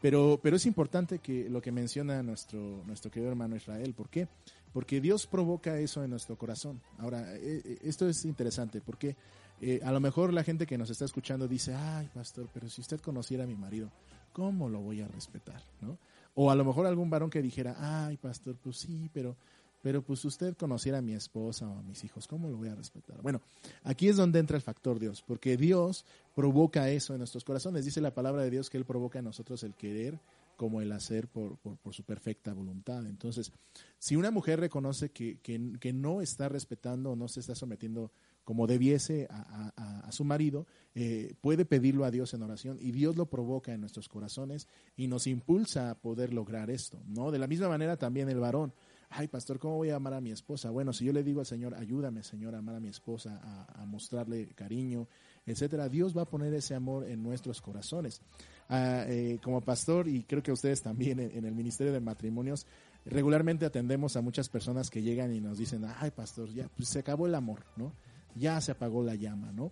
[0.03, 4.29] pero, pero es importante que lo que menciona nuestro, nuestro querido hermano Israel, ¿por qué?
[4.73, 6.83] Porque Dios provoca eso en nuestro corazón.
[6.99, 9.16] Ahora, eh, eh, esto es interesante porque
[9.62, 12.83] eh, a lo mejor la gente que nos está escuchando dice, ay, pastor, pero si
[12.83, 13.90] usted conociera a mi marido,
[14.33, 15.62] ¿cómo lo voy a respetar?
[15.81, 15.97] ¿No?
[16.35, 19.37] O a lo mejor algún varón que dijera, ay, pastor, pues sí, pero,
[19.81, 22.75] pero pues usted conociera a mi esposa o a mis hijos, ¿cómo lo voy a
[22.75, 23.23] respetar?
[23.23, 23.40] Bueno,
[23.85, 27.85] aquí es donde entra el factor Dios, porque Dios provoca eso en nuestros corazones.
[27.85, 30.20] Dice la palabra de Dios que Él provoca en nosotros el querer
[30.57, 33.07] como el hacer por, por, su perfecta voluntad.
[33.07, 33.53] Entonces,
[33.99, 38.12] si una mujer reconoce que, que, no está respetando o no se está sometiendo
[38.44, 43.27] como debiese a, su marido, eh, puede pedirlo a Dios en oración y Dios lo
[43.27, 47.33] provoca en nuestros corazones y nos impulsa a poder lograr esto, ¿no?
[47.33, 48.73] De la misma manera también el varón,
[49.09, 50.70] ay pastor, ¿cómo voy a amar a mi esposa?
[50.70, 53.87] Bueno, si yo le digo al Señor, ayúdame Señor a amar a mi esposa, a,
[53.87, 55.09] mostrarle cariño,
[55.46, 58.22] etcétera, Dios va a poner ese amor en nuestros corazones.
[58.68, 62.66] Ah, eh, como pastor, y creo que ustedes también en, el Ministerio de Matrimonios,
[63.04, 67.00] regularmente atendemos a muchas personas que llegan y nos dicen, ay pastor, ya pues se
[67.00, 67.92] acabó el amor, ¿no?
[68.35, 69.70] Ya se apagó la llama, ¿no?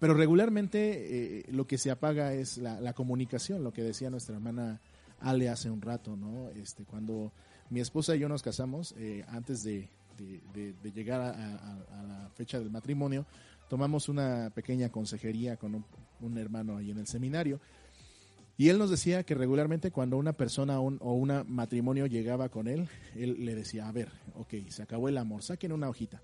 [0.00, 4.80] Pero regularmente eh, lo que se apaga es la, comunicación, lo que decía nuestra hermana
[5.20, 6.50] Ale hace un rato, ¿no?
[6.50, 7.32] Este, cuando
[7.70, 9.88] mi esposa y yo nos casamos, eh, antes de,
[10.94, 13.24] llegar a, la fecha del matrimonio,
[13.68, 15.84] tomamos una pequeña consejería con
[16.20, 17.60] un, hermano ahí en el seminario.
[18.56, 22.88] Y él nos decía que regularmente cuando una persona o un matrimonio llegaba con él,
[23.16, 26.22] él le decía, a ver, ok, se acabó el amor, saquen una hojita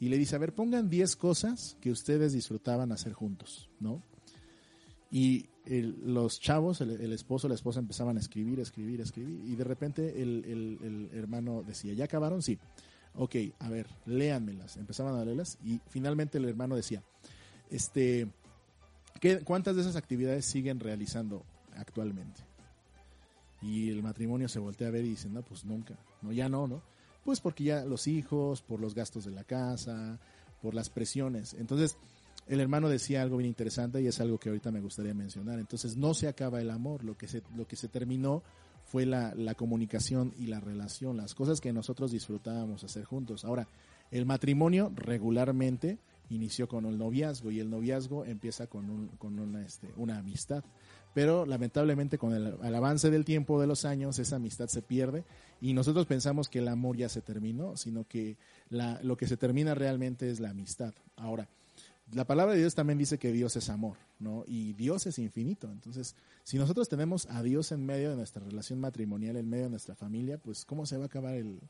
[0.00, 4.02] y le dice, a ver, pongan 10 cosas que ustedes disfrutaban hacer juntos, ¿no?
[5.10, 10.22] Y los chavos, el, esposo, la esposa empezaban a escribir, escribir, escribir, y de repente
[10.22, 12.42] el, hermano decía, ¿ya acabaron?
[12.42, 12.58] Sí.
[13.16, 14.76] Ok, a ver, léanmelas.
[14.76, 17.02] Empezaban a leerlas y finalmente el hermano decía,
[17.70, 18.28] este,
[19.20, 21.44] ¿qué, ¿cuántas de esas actividades siguen realizando
[21.76, 22.42] actualmente?
[23.62, 26.66] Y el matrimonio se voltea a ver y dice, no, pues nunca, no, ya no,
[26.66, 26.82] ¿no?
[27.24, 30.18] Pues porque ya los hijos, por los gastos de la casa,
[30.62, 31.54] por las presiones.
[31.54, 31.98] Entonces,
[32.46, 35.58] el hermano decía algo bien interesante y es algo que ahorita me gustaría mencionar.
[35.58, 38.42] Entonces, no se acaba el amor, lo que se, lo que se terminó
[38.90, 43.44] fue la, la comunicación y la relación, las cosas que nosotros disfrutábamos hacer juntos.
[43.44, 43.68] Ahora,
[44.10, 45.98] el matrimonio regularmente
[46.28, 50.64] inició con el noviazgo y el noviazgo empieza con, un, con una, este, una amistad
[51.14, 55.24] pero lamentablemente con el, avance del tiempo de los años esa amistad se pierde
[55.60, 58.36] y nosotros pensamos que el amor ya se terminó, sino que
[58.68, 60.94] la, lo que se termina realmente es la amistad.
[61.16, 61.48] Ahora,
[62.12, 64.44] la palabra de Dios también dice que Dios es amor, ¿no?
[64.46, 65.70] Y Dios es infinito.
[65.70, 69.70] Entonces, si nosotros tenemos a Dios en medio de nuestra relación matrimonial, en medio de
[69.70, 71.60] nuestra familia, pues ¿cómo se va a acabar el,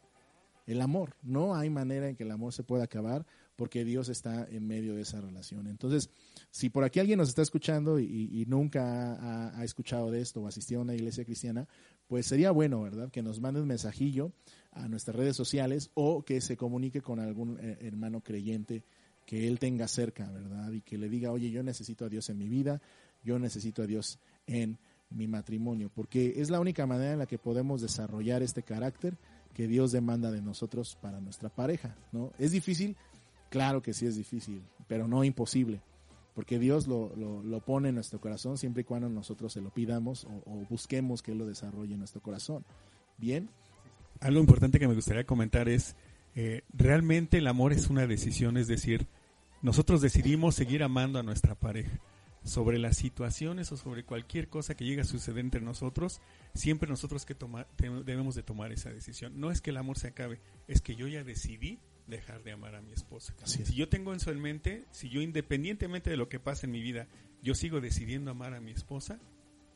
[0.66, 1.14] el amor?
[1.22, 3.26] No hay manera en que el amor se pueda acabar
[3.56, 5.66] porque Dios está en medio de esa relación.
[5.66, 6.08] Entonces,
[6.50, 10.80] si por aquí alguien nos está escuchando y, nunca ha, escuchado de esto o asistido
[10.80, 11.68] a una iglesia cristiana,
[12.08, 13.10] pues sería bueno, ¿verdad?
[13.10, 14.32] Que nos mande un mensajillo
[14.72, 18.82] a nuestras redes sociales o que se comunique con algún eh, hermano creyente
[19.30, 20.72] que él tenga cerca, ¿verdad?
[20.72, 22.82] Y que le diga, oye, yo necesito a Dios en mi vida,
[23.22, 24.76] yo necesito a Dios en
[25.10, 29.16] mi matrimonio, porque es la única manera en la que podemos desarrollar este carácter
[29.54, 32.32] que Dios demanda de nosotros para nuestra pareja, ¿no?
[32.40, 32.96] Es difícil,
[33.50, 35.80] Claro que sí es difícil, pero no imposible,
[36.34, 40.26] porque Dios lo, lo, pone en nuestro corazón siempre y cuando nosotros se lo pidamos
[40.46, 42.64] o, busquemos que Él lo desarrolle en nuestro corazón.
[43.18, 43.48] Bien.
[44.20, 45.96] Algo importante que me gustaría comentar es,
[46.36, 49.08] eh, realmente el amor es una decisión, es decir,
[49.62, 51.98] nosotros decidimos seguir amando a nuestra pareja.
[52.42, 56.22] Sobre las situaciones o sobre cualquier cosa que llegue a suceder entre nosotros,
[56.54, 59.38] siempre nosotros que tomar, debemos de tomar esa decisión.
[59.38, 62.74] No es que el amor se acabe, es que yo ya decidí dejar de amar
[62.74, 63.34] a mi esposa.
[63.44, 66.80] si yo tengo eso en mente, si yo independientemente de lo que pase en mi
[66.80, 67.08] vida,
[67.42, 69.20] yo sigo decidiendo amar a mi esposa,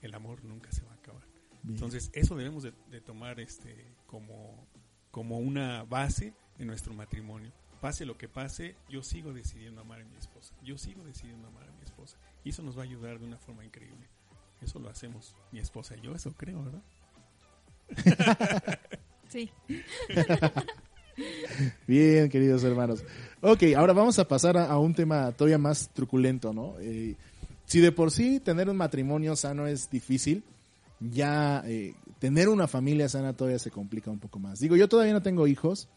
[0.00, 1.26] el amor nunca se va a acabar.
[1.62, 1.74] Bien.
[1.76, 4.66] Entonces, eso debemos de, de tomar este como,
[5.10, 7.52] como una base en nuestro matrimonio.
[7.84, 10.54] Pase lo que pase, yo sigo decidiendo amar a mi esposa.
[10.64, 12.16] Yo sigo decidiendo amar a mi esposa.
[12.42, 14.08] Y eso nos va a ayudar de una forma increíble.
[14.62, 16.82] Eso lo hacemos mi esposa y yo, eso creo, ¿verdad?
[19.28, 19.50] Sí.
[21.86, 23.04] Bien, queridos hermanos.
[23.42, 26.76] Ok, ahora vamos a pasar a, a un tema todavía más truculento, ¿no?
[26.80, 27.16] Eh,
[27.66, 30.42] si de por sí tener un matrimonio sano es difícil,
[31.00, 34.58] ya eh, tener una familia sana todavía se complica un poco más.
[34.58, 35.90] Digo, yo todavía no tengo hijos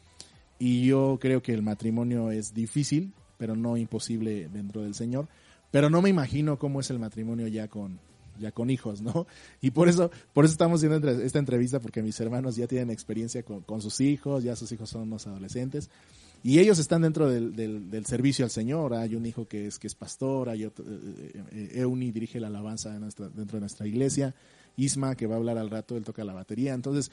[0.60, 5.28] y yo creo que el matrimonio es difícil, pero no imposible dentro del Señor.
[5.72, 8.00] Pero no me imagino cómo es el matrimonio ya con
[8.39, 9.28] ya con hijos, ¿no?
[9.62, 13.43] Y por eso, por eso estamos haciendo esta entrevista, porque mis hermanos ya tienen experiencia
[13.43, 15.89] con, sus hijos, ya sus hijos son unos adolescentes,
[16.43, 18.93] y ellos están dentro del, del, servicio al Señor.
[18.93, 22.48] Hay un hijo que es, que es pastor, hay otro, eh, eh, Euni dirige la
[22.48, 24.36] alabanza de nuestra- dentro de nuestra iglesia,
[24.78, 26.74] Isma, que va a hablar al rato, él toca la batería.
[26.74, 27.12] Entonces,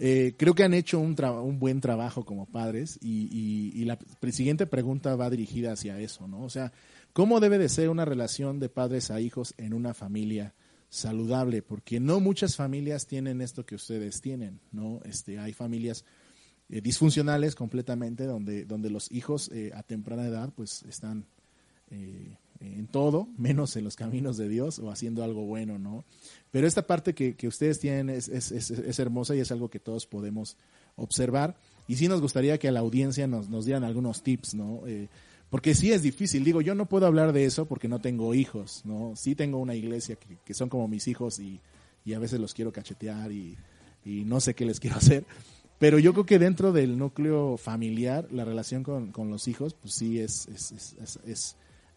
[0.00, 3.98] eh, creo que han hecho un, un buen trabajo como padres y, y- y la
[4.32, 6.42] siguiente pregunta va dirigida hacia eso, ¿no?
[6.42, 6.72] O sea,
[7.12, 10.54] ¿cómo debe de ser una relación de padres a hijos en una familia
[10.88, 11.62] saludable?
[11.62, 15.00] Porque no muchas familias tienen esto que ustedes tienen, ¿no?
[15.04, 16.04] Este, hay familias
[16.70, 21.26] eh, disfuncionales completamente donde, donde los hijos eh, a temprana edad pues están
[21.90, 26.04] eh, en todo, menos en los caminos de Dios o haciendo algo bueno, ¿no?
[26.50, 29.78] Pero esta parte que, que ustedes tienen es, es, es, hermosa y es algo que
[29.78, 30.56] todos podemos
[30.96, 31.56] observar.
[31.88, 34.82] Y sí nos gustaría que a la audiencia nos, nos dieran algunos tips, ¿no?
[34.86, 35.08] Eh,
[35.50, 36.44] porque sí es difícil.
[36.44, 39.14] Digo, yo no puedo hablar de eso porque no tengo hijos, ¿no?
[39.16, 41.60] Sí tengo una iglesia que, que son como mis hijos y,
[42.04, 43.56] y a veces los quiero cachetear y,
[44.04, 45.24] y no sé qué les quiero hacer.
[45.78, 49.94] Pero yo creo que dentro del núcleo familiar, la relación con, con los hijos, pues
[49.94, 50.46] sí es,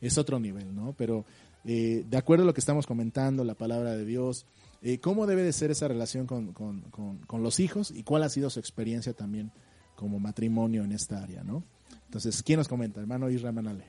[0.01, 0.93] es otro nivel, ¿no?
[0.93, 1.25] Pero
[1.63, 4.45] eh, de acuerdo a lo que estamos comentando, la palabra de Dios,
[4.81, 8.23] eh, ¿cómo debe de ser esa relación con, con, con, con los hijos y cuál
[8.23, 9.51] ha sido su experiencia también
[9.95, 11.63] como matrimonio en esta área, ¿no?
[12.05, 12.99] Entonces, ¿quién nos comenta?
[13.01, 13.85] Hermano Israel Manale.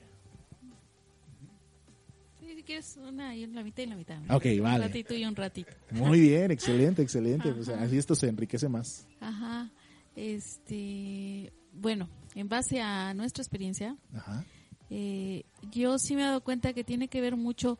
[2.39, 4.19] Sí, si quieres una y la mitad y la mitad.
[4.21, 4.35] ¿no?
[4.37, 4.85] Ok, Un vale.
[4.85, 5.71] ratito y un ratito.
[5.91, 7.51] Muy bien, excelente, excelente.
[7.51, 7.85] O sea, Ajá.
[7.85, 9.07] así esto se enriquece más.
[9.19, 9.69] Ajá.
[10.15, 14.43] Este, bueno, en base a nuestra experiencia, Ajá.
[14.89, 17.77] Eh, yo sí me he dado cuenta que tiene que ver mucho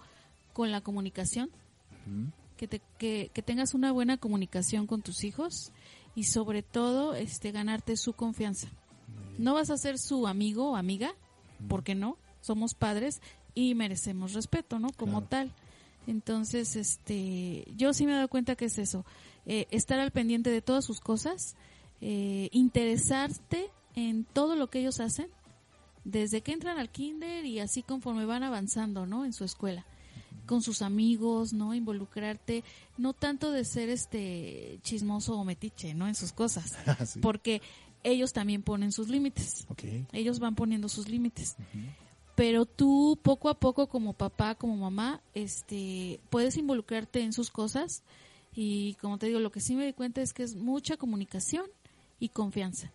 [0.54, 1.50] con la comunicación,
[2.58, 5.72] que, te- que, que tengas una buena comunicación con tus hijos
[6.16, 8.70] y sobre todo este ganarte su confianza.
[9.38, 11.14] No vas a ser su amigo o amiga,
[11.68, 13.22] porque no, somos padres
[13.54, 14.90] y merecemos respeto, ¿no?
[14.98, 15.28] Como Claro.
[15.30, 15.52] tal.
[16.08, 19.06] Entonces, este, yo sí me he dado cuenta que es eso,
[19.46, 21.56] eh, estar al pendiente de todas sus cosas,
[22.02, 25.28] eh, interesarte en todo lo que ellos hacen,
[26.08, 29.26] desde que entran al kinder y así conforme van avanzando, ¿no?
[29.26, 29.86] En su escuela,
[30.46, 31.74] con sus amigos, ¿no?
[31.76, 32.64] Involucrarte,
[32.98, 36.08] no tanto de ser este chismoso o metiche, ¿no?
[36.08, 37.20] En sus cosas, Sí.
[37.20, 37.62] porque
[38.04, 39.84] ellos también ponen sus límites, Ok.
[40.14, 41.56] ellos van poniendo sus límites
[42.36, 48.04] pero tú poco a poco como papá, como mamá, este, puedes involucrarte en sus cosas
[48.54, 51.66] y como te digo, lo que sí me di cuenta es que es mucha comunicación
[52.20, 52.92] y confianza.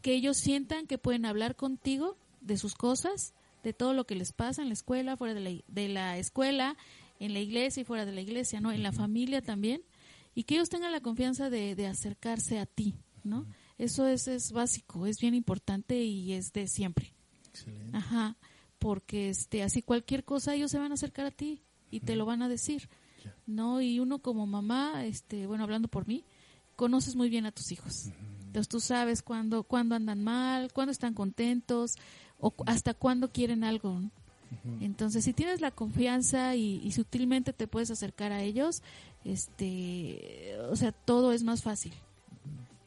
[0.00, 2.16] Que ellos sientan que pueden hablar contigo
[2.48, 5.62] de sus cosas, de todo lo que les pasa en la escuela, fuera de la,
[5.68, 6.76] de la escuela,
[7.20, 8.72] en la iglesia y fuera de la iglesia, ¿no?
[8.72, 9.82] En la familia también.
[10.34, 13.46] Y que ellos tengan la confianza de, de acercarse a ti, ¿no?
[13.76, 17.12] Eso es, es básico, es bien importante y es de siempre.
[17.48, 17.96] Excelente.
[17.96, 18.36] Ajá,
[18.78, 22.24] porque este así cualquier cosa ellos se van a acercar a ti y te lo
[22.24, 22.88] van a decir.
[23.46, 23.80] ¿No?
[23.80, 26.24] Y uno como mamá, este, bueno, hablando por mí,
[26.76, 28.10] conoces muy bien a tus hijos.
[28.46, 31.96] Entonces tú sabes cuándo cuándo andan mal, cuándo están contentos
[32.40, 34.00] o hasta cuándo quieren algo.
[34.00, 34.10] ¿no?
[34.80, 38.82] Entonces, si tienes la confianza y, y sutilmente te puedes acercar a ellos,
[39.24, 41.92] este, o sea, todo es más fácil.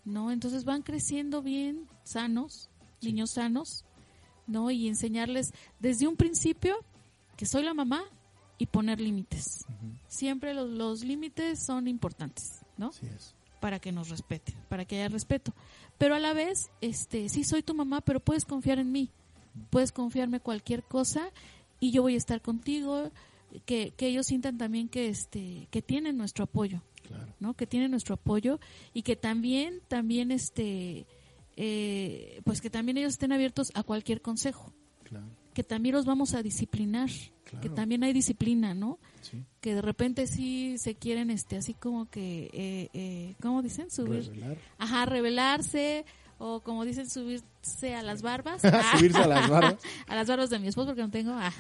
[0.03, 0.31] ¿No?
[0.31, 2.69] Entonces van creciendo bien, sanos,
[3.01, 3.85] niños sanos,
[4.47, 4.71] ¿no?
[4.71, 6.75] Y enseñarles desde un principio
[7.37, 8.03] que soy la mamá
[8.57, 9.65] y poner límites.
[10.07, 12.89] Siempre los, los límites son importantes, ¿no?
[12.89, 13.35] Así es.
[13.59, 15.53] Para que nos respeten, para que haya respeto.
[15.97, 19.11] Pero a la vez, este, sí soy tu mamá, pero puedes confiar en mí.
[19.69, 21.29] Puedes confiarme cualquier cosa
[21.79, 23.11] y yo voy a estar contigo.
[23.65, 26.81] Que, que ellos sientan también que, este, que tienen nuestro apoyo.
[27.03, 27.33] Claro.
[27.41, 27.53] ¿no?
[27.53, 28.59] Que tienen nuestro apoyo
[28.93, 31.05] y que también, también, este,
[31.57, 34.71] eh, pues que también ellos estén abiertos a cualquier consejo,
[35.03, 35.25] Claro.
[35.53, 37.09] que también los vamos a disciplinar,
[37.43, 37.61] Claro.
[37.61, 38.97] que también hay disciplina, ¿no?
[39.21, 39.43] Sí.
[39.59, 43.91] Que de repente sí se quieren, este, así como que, eh, eh, ¿cómo dicen?
[43.91, 44.57] Subir, Revelar.
[44.77, 46.05] ajá, rebelarse
[46.43, 48.61] o como dicen, subirse a las barbas.
[48.97, 49.75] subirse a las barbas.
[50.07, 51.31] a las barbas de mi esposo porque no tengo.
[51.33, 51.53] Ah.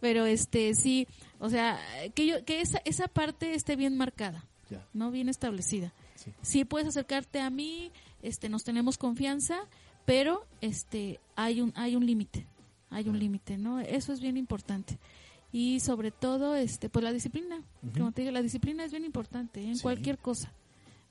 [0.00, 1.06] Pero este sí,
[1.38, 1.80] o sea,
[2.14, 4.86] que yo que esa esa parte esté bien marcada, Ya.
[4.92, 5.92] no bien establecida.
[6.16, 6.30] Sí.
[6.42, 7.90] Sí puedes acercarte a mí,
[8.22, 9.60] este nos tenemos confianza,
[10.04, 12.46] pero este hay un hay un límite.
[12.90, 13.80] Hay un límite, ¿no?
[13.80, 14.98] Eso es bien importante.
[15.50, 17.62] Y sobre todo este pues la disciplina.
[17.96, 19.68] Como te digo, la disciplina es bien importante ¿eh?
[19.68, 19.82] en Sí.
[19.82, 20.52] cualquier cosa,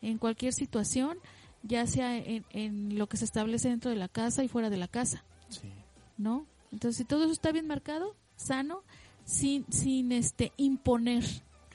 [0.04, 1.18] en cualquier situación,
[1.64, 4.78] ya sea en, en lo que se establece dentro de la casa y fuera de
[4.78, 5.24] la casa.
[5.50, 5.70] Sí.
[6.18, 6.46] ¿no?
[6.72, 8.84] Entonces, si todo eso está bien marcado, sano,
[9.26, 11.24] sin, sin este imponer,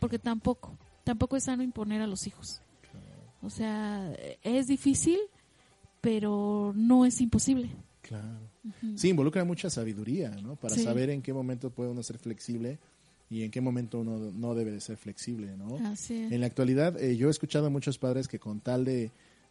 [0.00, 2.62] porque tampoco, tampoco es sano imponer a los hijos.
[3.42, 5.18] O sea, es difícil,
[6.00, 7.70] pero no es imposible.
[8.02, 8.38] Claro.
[8.96, 10.56] Sí, involucra mucha sabiduría, ¿no?
[10.56, 10.82] Para Sí.
[10.84, 12.78] saber en qué momento puede uno ser flexible
[13.28, 15.76] y en qué momento uno no debe de ser flexible, ¿no?
[15.88, 16.32] Así es.
[16.32, 19.10] En la actualidad, eh, yo he escuchado a muchos padres que con tal de,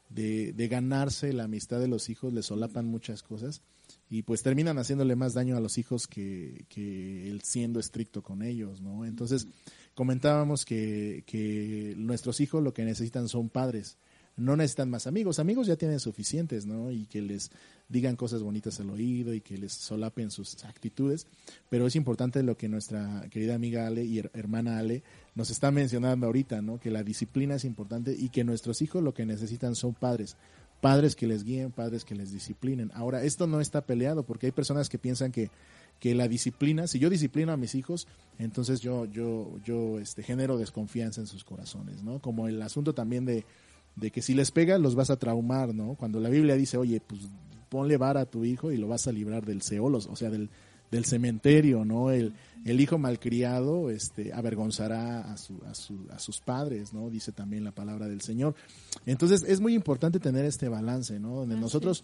[0.10, 3.62] de, de ganarse la amistad de los hijos, le solapan muchas cosas
[4.10, 8.44] y pues terminan haciéndole más daño a los hijos que, que él siendo estricto con
[8.44, 9.06] ellos, ¿no?
[9.06, 9.48] Entonces,
[9.94, 13.98] comentábamos que, que nuestros hijos lo que necesitan son padres,
[14.38, 16.92] no necesitan más amigos, amigos ya tienen suficientes, ¿no?
[16.92, 17.52] Y que les
[17.88, 21.28] digan cosas bonitas al oído y que les solapen sus actitudes,
[21.70, 25.04] pero es importante lo que nuestra querida amiga Ale y her- hermana Ale
[25.36, 26.80] nos está mencionando ahorita, ¿no?
[26.80, 30.36] Que la disciplina es importante y que nuestros hijos lo que necesitan son padres,
[30.82, 32.92] padres que les guíen, padres que les disciplinen.
[32.94, 35.50] Ahora, esto no está peleado porque hay personas que piensan que
[35.98, 38.06] que la disciplina, si yo disciplino a mis hijos,
[38.38, 42.20] entonces yo yo yo este genero desconfianza en sus corazones, ¿no?
[42.20, 43.46] Como el asunto también de
[43.96, 45.96] de que si les pegas los vas a traumar, ¿no?
[45.96, 47.22] Cuando la Biblia dice, oye, pues
[47.70, 50.50] ponle vara a tu hijo y lo vas a librar del Seol, o sea, del,
[50.92, 52.12] del cementerio, ¿no?
[52.12, 52.34] El,
[52.66, 57.10] el hijo malcriado este, avergonzará a, su, a, su, a sus padres, ¿no?
[57.10, 58.56] Dice también la palabra del Señor.
[59.06, 61.36] Entonces es muy importante tener este balance, ¿no?
[61.36, 62.04] Donde nosotros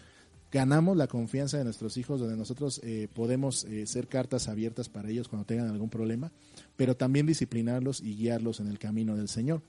[0.52, 5.10] ganamos la confianza de nuestros hijos, donde nosotros eh, podemos eh, ser cartas abiertas para
[5.10, 6.32] ellos cuando tengan algún problema,
[6.76, 9.62] pero también disciplinarlos y guiarlos en el camino del Señor.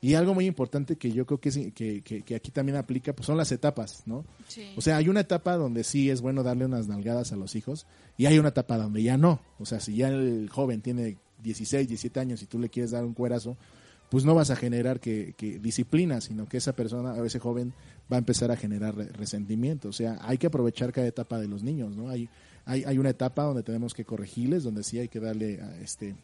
[0.00, 3.14] Y algo muy importante que yo creo que, es, que, que, que aquí también aplica,
[3.14, 4.24] pues son las etapas, ¿no?
[4.46, 4.72] Sí.
[4.76, 7.86] O sea, hay una etapa donde sí es bueno darle unas nalgadas a los hijos
[8.18, 9.40] y hay una etapa donde ya no.
[9.58, 13.04] O sea, si ya el joven tiene 16, 17 años y tú le quieres dar
[13.04, 13.56] un cuerazo,
[14.10, 17.72] pues no vas a generar que, que disciplina, sino que esa persona o ese joven
[18.12, 19.88] va a empezar a generar re- resentimiento.
[19.88, 22.10] O sea, hay que aprovechar cada etapa de los niños, ¿no?
[22.10, 22.28] Hay,
[22.66, 26.14] hay, hay una etapa donde tenemos que corregirles, donde sí hay que darle a, este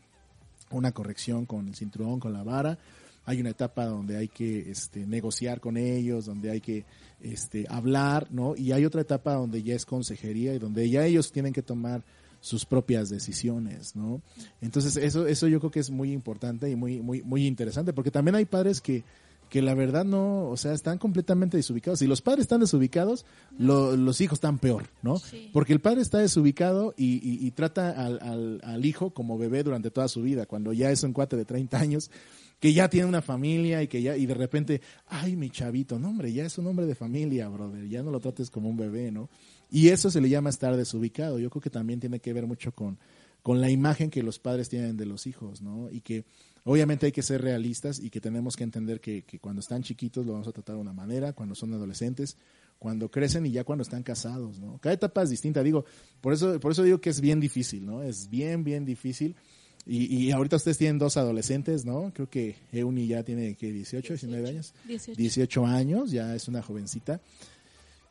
[0.71, 2.79] una corrección con el cinturón, con la vara.
[3.25, 6.85] Hay una etapa donde hay que este, negociar con ellos, donde hay que
[7.21, 8.55] este, hablar, ¿no?
[8.57, 12.03] Y hay otra etapa donde ya es consejería y donde ya ellos tienen que tomar
[12.41, 14.21] sus propias decisiones, ¿no?
[14.61, 18.11] Entonces eso, eso yo creo que es muy importante y muy, muy, muy interesante, porque
[18.11, 19.05] también hay padres que,
[19.49, 22.01] que la verdad no, o sea, están completamente desubicados.
[22.01, 23.25] Si los padres están desubicados,
[23.57, 25.19] lo- los hijos están peor, ¿no?
[25.19, 25.51] Sí.
[25.53, 29.63] Porque el padre está desubicado y, y- y trata al, al- al hijo como bebé
[29.63, 32.11] durante toda su vida, cuando ya es un cuate de 30 años,
[32.63, 36.11] que ya tiene una familia y que ya, y de repente, ay, mi chavito, no
[36.11, 39.11] hombre, ya es un hombre de familia, brother, ya no lo trates como un bebé,
[39.11, 39.29] ¿no?
[39.69, 41.41] Y eso se le llama estar desubicado.
[41.41, 43.01] Yo creo que también tiene que ver mucho con,
[43.43, 45.91] con la imagen que los padres tienen de los hijos, ¿no?
[45.91, 46.25] Y que
[46.63, 50.25] obviamente hay que ser realistas y que tenemos que entender que, que cuando están chiquitos
[50.25, 52.37] lo vamos a tratar de una manera, cuando son adolescentes,
[52.79, 54.79] cuando crecen y ya cuando están casados, ¿no?
[54.79, 55.85] Cada etapa es distinta, digo,
[56.21, 58.05] por eso, por eso digo que es bien difícil, ¿no?
[58.05, 59.35] Es bien, bien difícil.
[59.87, 62.13] Y, y ahorita ustedes tienen dos adolescentes, ¿no?
[62.15, 64.75] Creo que Euni ya tiene, que 18, 19 años.
[64.87, 65.17] 18.
[65.19, 67.21] 18 años, ya es una jovencita.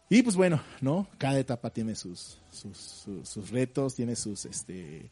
[0.09, 1.07] Y pues bueno, ¿no?
[1.17, 5.09] Cada etapa tiene sus, sus, sus, sus retos, tiene sus, este,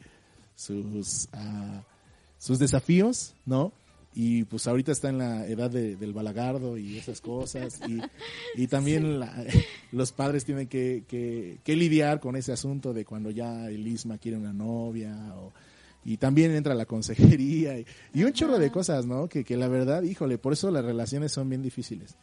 [0.56, 1.84] sus, ah,
[2.38, 3.72] sus desafíos, ¿no?
[4.14, 7.80] Y pues ahorita está en la edad de- del balagardo y esas cosas.
[7.88, 8.02] Y,
[8.62, 9.46] y también la-
[9.94, 14.18] los padres tienen que, que, que lidiar con ese asunto de cuando ya el Isma
[14.18, 15.54] quiere una novia o,
[16.04, 19.28] y también entra la consejería y, y un chorro de cosas, ¿no?
[19.28, 22.16] Que, que la verdad, híjole, por eso las relaciones son bien difíciles.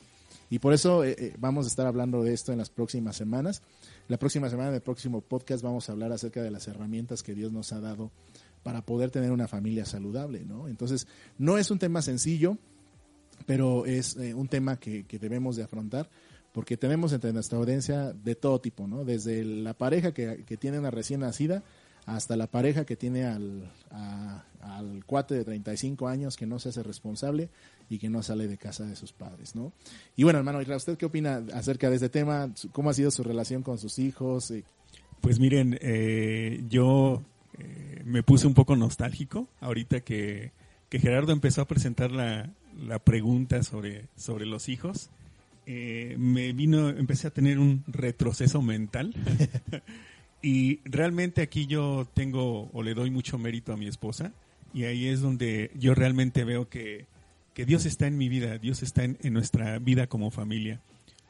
[0.48, 3.62] Y por eso eh, eh, vamos a estar hablando de esto en las próximas semanas.
[4.08, 7.34] La próxima semana, en el próximo podcast, vamos a hablar acerca de las herramientas que
[7.34, 8.10] Dios nos ha dado
[8.62, 10.68] para poder tener una familia saludable, ¿no?
[10.68, 11.06] Entonces,
[11.38, 12.58] no es un tema sencillo,
[13.44, 16.08] pero es eh, un tema que, que debemos de afrontar
[16.52, 19.04] porque tenemos entre nuestra audiencia de todo tipo, ¿no?
[19.04, 21.62] Desde la pareja que, que tiene una recién nacida
[22.06, 26.70] hasta la pareja que tiene al, a- al cuate de 35 años que no se
[26.70, 27.48] hace responsable
[27.88, 29.72] y que no sale de casa de sus padres, ¿no?
[30.16, 32.52] Y bueno, hermano, ¿usted qué opina acerca de este tema?
[32.72, 34.50] ¿Cómo ha sido su relación con sus hijos?
[34.50, 34.64] Eh,
[35.20, 37.22] Pues miren, eh, yo
[37.58, 40.50] eh, me puse un poco nostálgico ahorita que,
[40.88, 45.10] que Gerardo empezó a presentar la, la pregunta sobre, sobre los hijos
[45.68, 49.12] eh, me vino, empecé a tener un retroceso mental.
[50.46, 54.32] y realmente aquí yo tengo o le doy mucho mérito a mi esposa.
[54.72, 57.06] Y ahí es donde yo realmente veo que,
[57.52, 60.80] que Dios está en mi vida, Dios está en, nuestra vida como familia.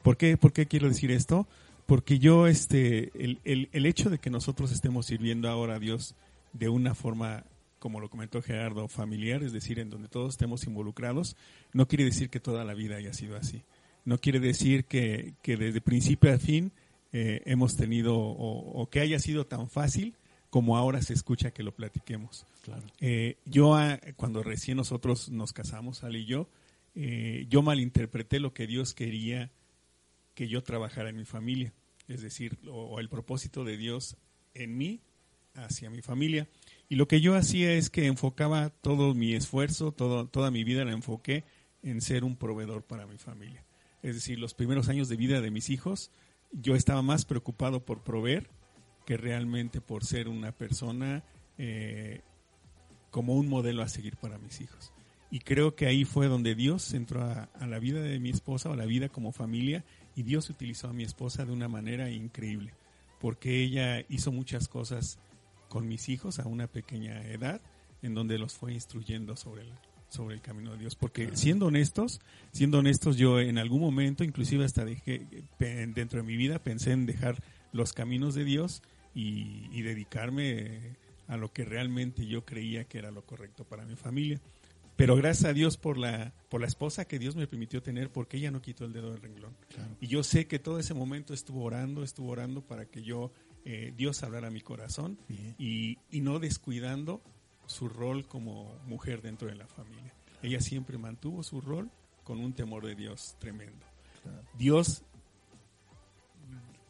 [0.03, 1.47] ¿Por qué, ¿Por qué quiero decir esto?
[1.87, 6.13] Porque yo, este, el, el, el hecho de que nosotros estemos sirviendo ahora a Dios
[6.53, 7.43] de una forma
[7.79, 11.35] como lo comentó Gerardo, familiar, es decir, en donde todos estemos involucrados,
[11.73, 13.63] no quiere decir que toda la vida haya sido así.
[14.05, 16.71] No quiere decir que, que desde principio a fin
[17.13, 20.15] eh, hemos tenido o, o, que haya sido tan fácil
[20.49, 22.45] como ahora se escucha que lo platiquemos.
[22.63, 22.83] Claro.
[22.99, 26.49] Eh, yo, ah, cuando recién nosotros nos casamos, Ali y yo,
[26.95, 29.51] eh, yo malinterpreté lo que Dios quería
[30.33, 31.73] que yo trabajara en mi familia.
[32.07, 34.17] Es decir, o, o el propósito de Dios
[34.53, 35.01] en mí
[35.53, 36.47] hacia mi familia.
[36.89, 40.85] Y lo que yo hacía es que enfocaba todo mi esfuerzo, todo, toda mi vida
[40.85, 41.43] la enfoqué
[41.83, 43.65] en ser un proveedor para mi familia.
[44.03, 46.11] Es decir, los primeros años de vida de mis hijos,
[46.51, 48.49] yo estaba más preocupado por proveer
[49.05, 51.23] que realmente por ser una persona
[51.57, 52.21] eh,
[53.09, 54.91] como un modelo a seguir para mis hijos.
[55.29, 58.75] Y creo que ahí fue donde Dios entró a, la vida de mi esposa o
[58.75, 59.83] la vida como familia
[60.15, 62.73] y Dios utilizó a mi esposa de una manera increíble,
[63.19, 65.19] porque ella hizo muchas cosas
[65.67, 67.61] con mis hijos a una pequeña edad,
[68.01, 69.63] en donde los fue instruyendo sobre
[70.09, 70.95] sobre el camino de Dios.
[70.95, 75.25] Porque siendo honestos, siendo honestos, yo en algún momento, inclusive hasta dejé,
[75.59, 77.41] dentro de mi vida, pensé en dejar
[77.71, 78.81] los caminos de Dios
[79.13, 80.95] y, y dedicarme
[81.27, 84.39] a lo que realmente yo creía que era lo correcto para mi familia.
[84.97, 88.37] Pero gracias a Dios por la, por la esposa que Dios me permitió tener, porque
[88.37, 89.55] ella no quitó el dedo del renglón.
[89.69, 89.95] Claro.
[90.01, 93.31] Y yo sé que todo ese momento estuvo orando, estuvo orando para que yo
[93.63, 95.19] eh, Dios hablara a mi corazón
[95.59, 97.21] y, y, no descuidando
[97.67, 100.13] su rol como mujer dentro de la familia.
[100.41, 101.91] Ella siempre mantuvo su rol
[102.23, 103.85] con un temor de Dios tremendo.
[104.23, 104.43] Claro.
[104.57, 105.03] Dios,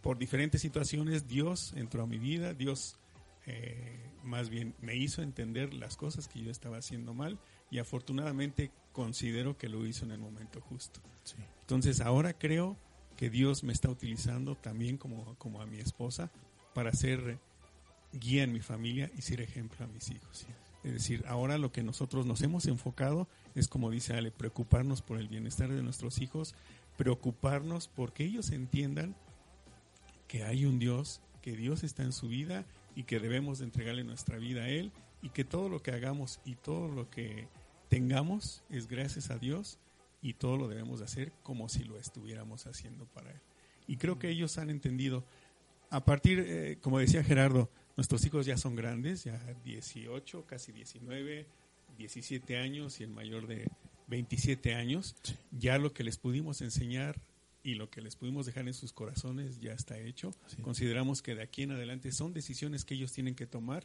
[0.01, 2.97] por diferentes situaciones, Dios entró a mi vida, Dios
[3.45, 7.39] eh, más bien me hizo entender las cosas que yo estaba haciendo mal
[7.71, 11.01] y afortunadamente considero que lo hizo en el momento justo.
[11.23, 11.37] Sí.
[11.61, 12.77] Entonces ahora creo
[13.15, 16.31] que Dios me está utilizando también como, como a mi esposa
[16.73, 17.39] para ser
[18.13, 20.47] guía en mi familia y ser ejemplo a mis hijos.
[20.87, 25.19] Es decir, ahora lo que nosotros nos hemos enfocado es, como dice Ale, preocuparnos por
[25.19, 26.55] el bienestar de nuestros hijos,
[26.95, 29.13] preocuparnos porque ellos entiendan
[30.29, 32.65] que hay un Dios, que Dios está en su vida
[32.95, 36.39] y que debemos de entregarle nuestra vida a Él y que todo lo que hagamos
[36.45, 37.49] y todo lo que
[37.89, 39.79] tengamos es gracias a Dios
[40.21, 43.41] y todo lo debemos de hacer como si lo estuviéramos haciendo para Él.
[43.87, 45.25] Y creo que ellos han entendido,
[45.89, 51.47] a partir, eh, como decía Gerardo, nuestros hijos ya son grandes, ya 18, casi 19,
[51.97, 53.67] 17 años y el mayor de
[54.07, 55.15] 27 años.
[55.23, 55.35] Sí.
[55.51, 57.19] Ya lo que les pudimos enseñar
[57.63, 60.31] y lo que les pudimos dejar en sus corazones ya está hecho.
[60.45, 60.61] Sí.
[60.61, 63.83] Consideramos que de aquí en adelante son decisiones que ellos tienen que tomar,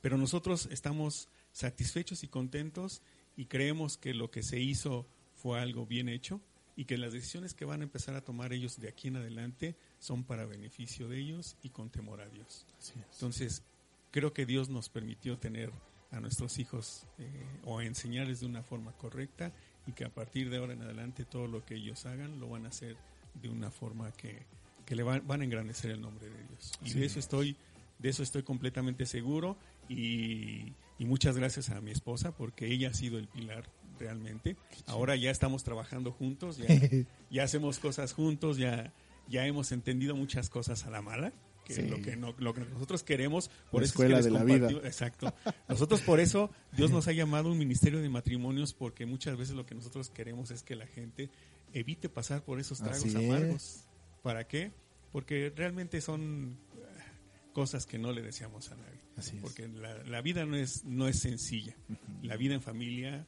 [0.00, 3.02] pero nosotros estamos satisfechos y contentos
[3.36, 6.40] y creemos que lo que se hizo fue algo bien hecho
[6.80, 9.76] y que las decisiones que van a empezar a tomar ellos de aquí en adelante
[9.98, 12.64] son para beneficio de ellos y con temor a Dios.
[13.12, 13.62] Entonces,
[14.10, 15.70] creo que Dios nos permitió tener
[16.10, 17.28] a nuestros hijos eh,
[17.66, 19.52] o enseñarles de una forma correcta
[19.86, 22.64] y que a partir de ahora en adelante todo lo que ellos hagan lo van
[22.64, 22.96] a hacer
[23.34, 24.46] de una forma que,
[24.86, 26.72] que le van, van, a engrandecer el nombre de Dios.
[26.82, 26.98] Y Sí.
[26.98, 27.58] de eso estoy,
[27.98, 32.94] de eso estoy completamente seguro y, y muchas gracias a mi esposa porque ella ha
[32.94, 33.68] sido el pilar
[34.00, 34.56] realmente.
[34.86, 36.66] Ahora ya estamos trabajando juntos, ya,
[37.30, 38.92] ya hacemos cosas juntos, ya,
[39.28, 41.32] ya hemos entendido muchas cosas a la mala.
[41.64, 41.82] Que Sí.
[41.82, 44.44] lo, que no, lo que nosotros queremos, por La eso escuela es que de la
[44.44, 44.68] vida.
[44.82, 45.32] Exacto.
[45.68, 49.66] Nosotros por eso Dios nos ha llamado un ministerio de matrimonios porque muchas veces lo
[49.66, 51.30] que nosotros queremos es que la gente
[51.72, 53.84] evite pasar por esos tragos Así amargos.
[54.22, 54.72] ¿Para qué?
[55.12, 59.00] Porque realmente son eh, cosas que no le deseamos a nadie.
[59.16, 59.36] Así.
[59.40, 61.76] Porque la, la vida no es no es sencilla.
[62.22, 63.26] La vida en familia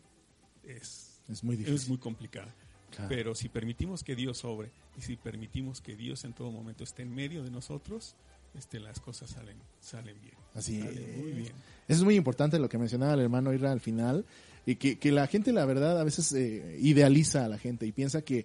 [0.64, 1.74] es Es muy difícil.
[1.76, 2.54] es muy complicada.
[2.90, 3.08] Claro.
[3.08, 7.02] Pero si permitimos que Dios sobre y si permitimos que Dios en todo momento esté
[7.02, 8.14] en medio de nosotros,
[8.54, 10.34] este, las cosas salen, salen bien.
[10.54, 11.16] Así Salen es.
[11.16, 11.52] muy bien.
[11.88, 14.26] Eso es muy importante lo que mencionaba el hermano Ira al final,
[14.66, 17.92] y que, que la gente, la verdad, a veces eh, idealiza a la gente y
[17.92, 18.44] piensa que,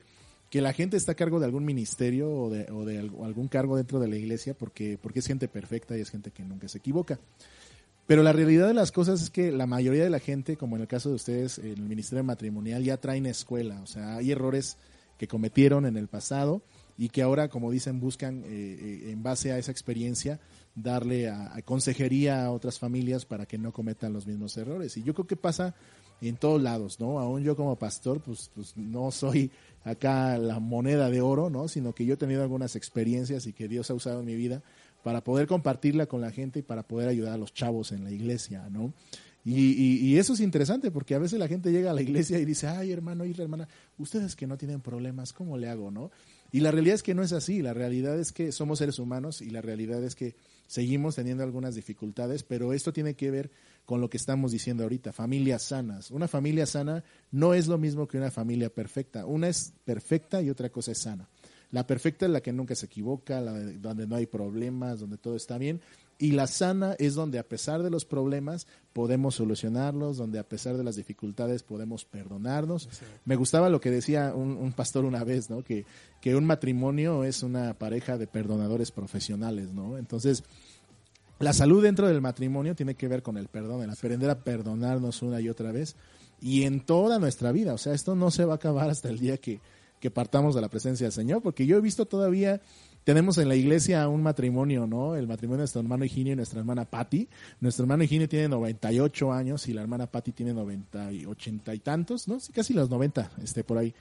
[0.50, 3.50] que la gente está a cargo de algún ministerio o de, o de alg- algún
[3.50, 6.70] cargo dentro de la iglesia porque, porque es gente perfecta y es gente que nunca
[6.70, 7.20] se equivoca.
[8.08, 10.84] Pero la realidad de las cosas es que la mayoría de la gente, como en
[10.84, 13.82] el caso de ustedes, en el ministerio matrimonial, ya traen escuela.
[13.82, 14.78] O sea, hay errores
[15.18, 16.62] que cometieron en el pasado
[16.98, 20.40] y que ahora, como dicen, buscan, eh, eh, en base a esa experiencia,
[20.74, 24.96] darle a, consejería a otras familias para que no cometan los mismos errores.
[24.96, 25.76] Y yo creo que pasa
[26.22, 27.20] en todos lados, ¿no?
[27.20, 29.52] Aún yo como pastor, pues, pues no soy
[29.84, 31.68] acá la moneda de oro, ¿no?
[31.68, 34.64] Sino que yo he tenido algunas experiencias y que Dios ha usado en mi vida
[35.04, 38.12] para poder compartirla con la gente y para poder ayudar a los chavos en la
[38.12, 38.94] iglesia, ¿no?
[39.50, 42.68] Y, eso es interesante porque a veces la gente llega a la iglesia y dice,
[42.68, 46.12] ay hermano y hermana, ustedes que no tienen problemas, ¿cómo le hago, no?
[46.52, 49.42] Y la realidad es que no es así, la realidad es que somos seres humanos
[49.42, 50.36] y la realidad es que
[50.68, 53.50] seguimos teniendo algunas dificultades, pero esto tiene que ver
[53.86, 56.12] con lo que estamos diciendo ahorita, familias sanas.
[56.12, 59.26] Una familia sana no es lo mismo que una familia perfecta.
[59.26, 61.30] Una es perfecta y otra cosa es sana.
[61.72, 65.36] La perfecta es la que nunca se equivoca, la donde no hay problemas, donde todo
[65.36, 65.82] está bien.
[66.20, 70.76] Y la sana es donde a pesar de los problemas podemos solucionarlos, donde a pesar
[70.76, 72.90] de las dificultades podemos perdonarnos.
[73.26, 75.64] Me gustaba lo que decía un, pastor una vez, ¿no?
[75.64, 75.86] Que,
[76.20, 79.98] que un matrimonio es una pareja de perdonadores profesionales, ¿no?
[79.98, 80.44] Entonces,
[81.40, 85.22] la salud dentro del matrimonio tiene que ver con el perdón, el aprender a perdonarnos
[85.22, 85.96] una y otra vez
[86.42, 87.74] y en toda nuestra vida.
[87.74, 89.60] O sea, esto no se va a acabar hasta el día que,
[90.00, 92.62] que partamos de la presencia del Señor, porque yo he visto todavía,
[93.04, 95.16] tenemos en la iglesia un matrimonio, ¿no?
[95.16, 97.30] El matrimonio de nuestro hermano Higinio y nuestra hermana Patti.
[97.62, 101.80] Nuestro hermano Higinio tiene 98 años y la hermana Patti tiene 90 y 80 y
[101.80, 102.40] tantos, ¿no?
[102.40, 103.94] Sí, casi los 90, este, por ahí.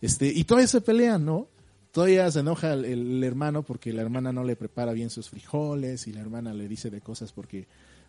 [0.00, 1.48] Este, y todavía se pelean, ¿no?
[1.94, 6.12] Todavía se enoja el, hermano porque la hermana no le prepara bien sus frijoles y
[6.12, 7.68] la hermana le dice de cosas porque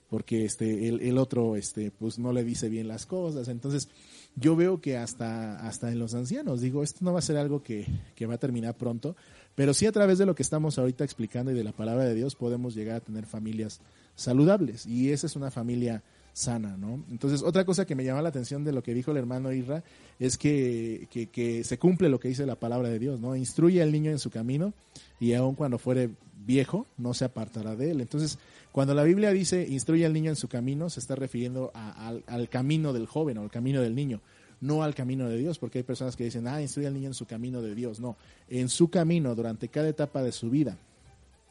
[0.09, 3.47] porque este el, el, otro este pues no le dice bien las cosas.
[3.47, 3.89] Entonces
[4.35, 7.63] yo veo que hasta hasta en los ancianos digo esto no va a ser algo
[7.63, 7.85] que,
[8.15, 9.15] que va a terminar pronto
[9.55, 12.13] pero sí a través de lo que estamos ahorita explicando y de la palabra de
[12.13, 13.79] Dios podemos llegar a tener familias
[14.15, 14.85] saludables.
[14.85, 16.03] Y esa es una familia
[16.35, 17.01] sana, ¿no?
[17.09, 19.83] Entonces, otra cosa que me llama la atención de lo que dijo el hermano Irra
[20.19, 23.37] es que, que, se cumple lo que dice la palabra de Dios, ¿no?
[23.37, 24.73] Instruye al niño en su camino
[25.17, 26.09] y aun cuando fuere
[26.45, 28.01] viejo, no se apartará de él.
[28.01, 28.37] Entonces,
[28.73, 32.91] cuando la Biblia dice instruye al niño en su camino, se está refiriendo al, camino
[32.91, 34.19] del joven o al camino del niño,
[34.59, 37.13] no al camino de Dios, porque hay personas que dicen, ah, instruye al niño en
[37.13, 38.01] su camino de Dios.
[38.01, 38.17] No,
[38.49, 40.77] en su camino durante cada etapa de su vida.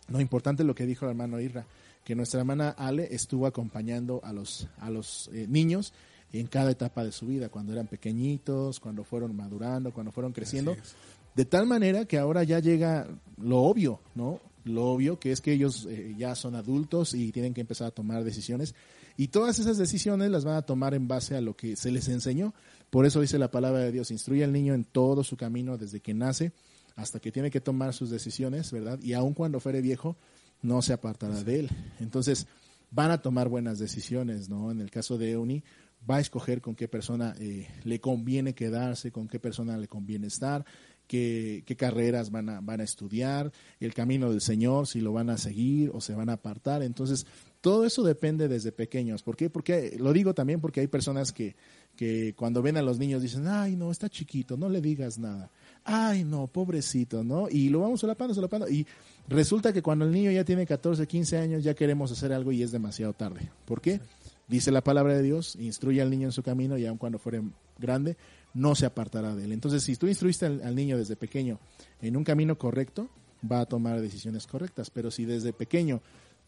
[0.09, 1.65] No, importante lo que dijo el hermano Irra
[2.05, 5.93] que nuestra hermana Ale estuvo acompañando a los, a los eh, niños
[6.33, 10.77] en cada etapa de su vida, cuando eran pequeñitos, cuando fueron madurando, cuando fueron creciendo,
[11.35, 13.07] de tal manera que ahora ya llega
[13.39, 14.41] lo obvio, ¿no?
[14.65, 17.91] Lo obvio que es que ellos eh, ya son adultos y tienen que empezar a
[17.91, 18.75] tomar decisiones
[19.17, 22.09] y todas esas decisiones las van a tomar en base a lo que se les
[22.09, 22.55] enseñó.
[22.91, 26.01] Por eso dice la palabra de Dios, instruye al niño en todo su camino desde
[26.01, 26.53] que nace
[26.97, 28.99] hasta que tiene que tomar sus decisiones, ¿verdad?
[29.03, 30.17] Y aun cuando fuere viejo,
[30.65, 31.71] no se apartará de él.
[32.01, 32.49] Entonces,
[32.91, 34.71] van a tomar buenas decisiones, ¿no?
[34.71, 35.63] En el caso de Euni,
[36.09, 40.27] va a escoger con qué persona eh, le conviene quedarse, con qué persona le conviene
[40.27, 40.65] estar,
[41.07, 45.31] qué, qué, carreras van a, van a estudiar, el camino del Señor, si lo van
[45.31, 46.83] a seguir o se van a apartar.
[46.83, 47.27] Entonces,
[47.61, 49.23] todo eso depende desde pequeños.
[49.23, 49.51] ¿Por qué?
[49.51, 51.57] Porque lo digo también porque hay personas que,
[51.97, 55.51] que cuando ven a los niños dicen, ay, no, está chiquito, no le digas nada.
[55.85, 57.49] Ay, no, pobrecito, ¿no?
[57.51, 58.69] Y lo vamos solapando, solapando.
[58.69, 58.87] Y
[59.29, 62.63] Resulta que cuando el niño ya tiene 14, 15 años ya queremos hacer algo y
[62.63, 63.51] es demasiado tarde.
[63.65, 64.01] ¿Por qué?
[64.49, 67.43] Dice la palabra de Dios, instruye al niño en su camino y aun cuando fuere
[67.79, 68.17] grande,
[68.53, 69.53] no se apartará de él.
[69.53, 71.59] Entonces, si tú instruiste al, niño desde pequeño
[72.03, 73.09] en un camino correcto,
[73.51, 74.91] va a tomar decisiones correctas.
[74.91, 76.03] Pero si desde pequeño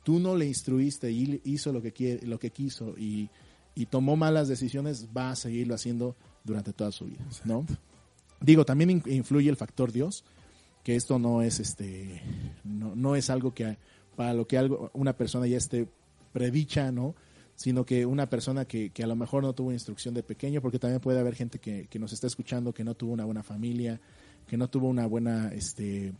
[0.05, 3.31] tú no le instruiste y hizo lo que, quiere, lo que quiso y,
[3.74, 6.14] y tomó malas decisiones, va a seguirlo haciendo
[6.45, 7.24] durante toda su vida.
[7.45, 7.64] ¿no?
[8.41, 10.22] Digo, también influye el factor Dios
[10.87, 12.22] que esto no es este
[12.62, 13.76] no, no es algo que
[14.14, 15.89] para lo que algo una persona ya esté
[16.32, 17.16] predicha, ¿no?
[17.57, 20.78] sino que una persona que, que, a lo mejor no tuvo instrucción de pequeño, porque
[20.78, 24.01] también puede haber gente que, que nos está escuchando que no tuvo una buena familia,
[24.47, 26.12] que no tuvo una buena, este,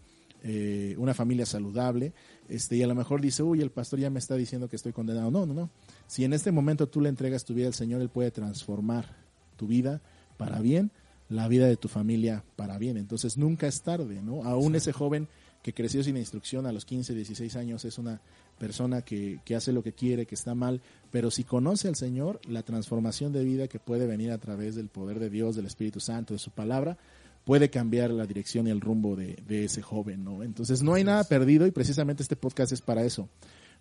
[0.43, 2.13] eh, una familia saludable,
[2.49, 4.93] este, y a lo mejor dice, uy, el pastor ya me está diciendo que estoy
[4.93, 5.31] condenado.
[5.31, 5.71] No, no, no.
[6.09, 9.15] Si en este momento tú le entregas tu vida al Señor, Él puede transformar
[9.57, 10.01] tu vida
[10.39, 10.91] para bien
[11.29, 12.97] la vida de tu familia para bien.
[12.97, 14.45] Entonces nunca es tarde, ¿no?
[14.45, 15.29] Aún ese joven
[15.63, 18.21] que creció sin instrucción a los 15, 16 años es una
[18.59, 22.41] persona que, que, hace lo que quiere, que está mal, pero si conoce al Señor,
[22.49, 25.99] la transformación de vida que puede venir a través del poder de Dios, del Espíritu
[25.99, 26.97] Santo, de su palabra,
[27.45, 30.43] puede cambiar la dirección y el rumbo de, de ese joven, ¿no?
[30.43, 33.29] Entonces no hay nada perdido y precisamente este podcast es para eso.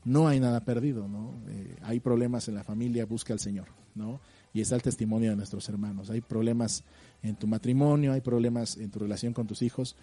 [0.05, 1.33] No hay nada perdido, ¿no?
[1.49, 4.21] Eh, hay problemas en la familia, busca al Señor, ¿no?
[4.53, 6.11] Y está el testimonio de nuestros hermanos.
[6.11, 6.83] Hay problemas
[7.25, 9.95] en tu matrimonio, hay problemas en tu relación con tus hijos,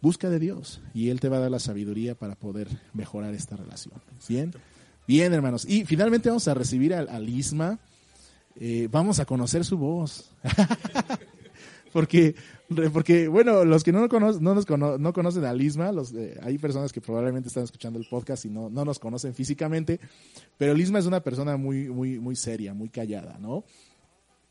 [0.00, 3.56] busca de Dios y Él te va a dar la sabiduría para poder mejorar esta
[3.56, 3.94] relación.
[4.28, 4.52] Bien,
[5.06, 5.64] bien hermanos.
[5.66, 7.78] Y finalmente vamos a recibir al, Isma,
[8.56, 10.30] eh, vamos a conocer su voz.
[11.92, 12.34] porque,
[12.92, 14.66] porque, bueno, los que no, conocen, no, nos
[14.98, 18.48] no conocen a Lisma, los, eh, hay personas que probablemente están escuchando el podcast y
[18.48, 20.00] no, no nos conocen físicamente,
[20.56, 23.64] pero Lisma es una persona muy, muy, muy seria, muy callada, ¿no?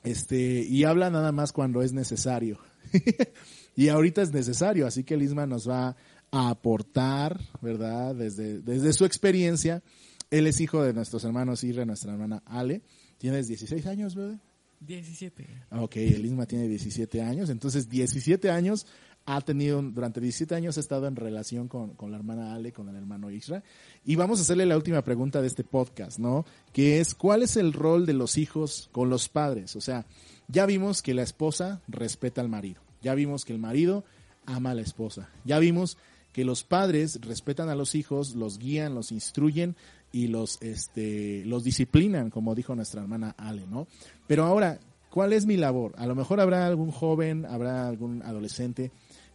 [0.03, 2.59] Este, y habla nada más cuando es necesario.
[3.75, 5.95] y ahorita es necesario, así que Lisma nos va
[6.31, 8.15] a aportar, ¿verdad?
[8.15, 9.83] Desde, desde su experiencia.
[10.29, 12.81] Él es hijo de nuestros hermanos Irra, nuestra hermana Ale.
[13.17, 14.39] ¿Tienes 16 años, bebé?
[14.79, 15.47] 17.
[15.71, 18.87] Ok, el Isma tiene 17 años, entonces 17 años
[19.25, 22.89] ha tenido, durante 17 años ha estado en relación con, con, la hermana Ale, con
[22.89, 23.63] el hermano Isra.
[24.05, 26.45] Y vamos a hacerle la última pregunta de este podcast, ¿no?
[26.73, 29.75] Que es, ¿cuál es el rol de los hijos con los padres?
[29.75, 30.05] O sea,
[30.47, 34.03] ya vimos que la esposa respeta al marido, ya vimos que el marido
[34.45, 35.97] ama a la esposa, ya vimos
[36.33, 39.75] que los padres respetan a los hijos, los guían, los instruyen
[40.11, 43.87] y los, este, los disciplinan, como dijo nuestra hermana Ale, ¿no?
[44.27, 45.93] Pero ahora, ¿cuál es mi labor?
[45.97, 48.91] A lo mejor habrá algún joven, habrá algún adolescente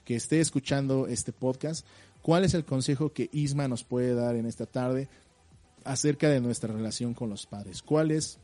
[0.06, 1.84] que esté escuchando este podcast.
[2.22, 5.08] ¿Cuál es el consejo que Isma nos puede dar en esta tarde
[5.84, 7.82] acerca de nuestra relación con los padres?
[7.82, 8.38] ¿Cuál es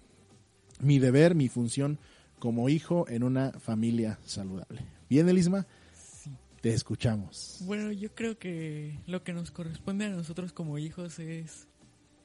[0.81, 1.99] mi deber, mi función
[2.41, 4.85] como hijo en una familia saludable?
[5.09, 5.67] ¿Bien, Elisma?
[5.95, 6.33] Sí.
[6.61, 7.59] Te escuchamos.
[7.61, 11.69] Bueno, yo creo que lo que nos corresponde a nosotros como hijos es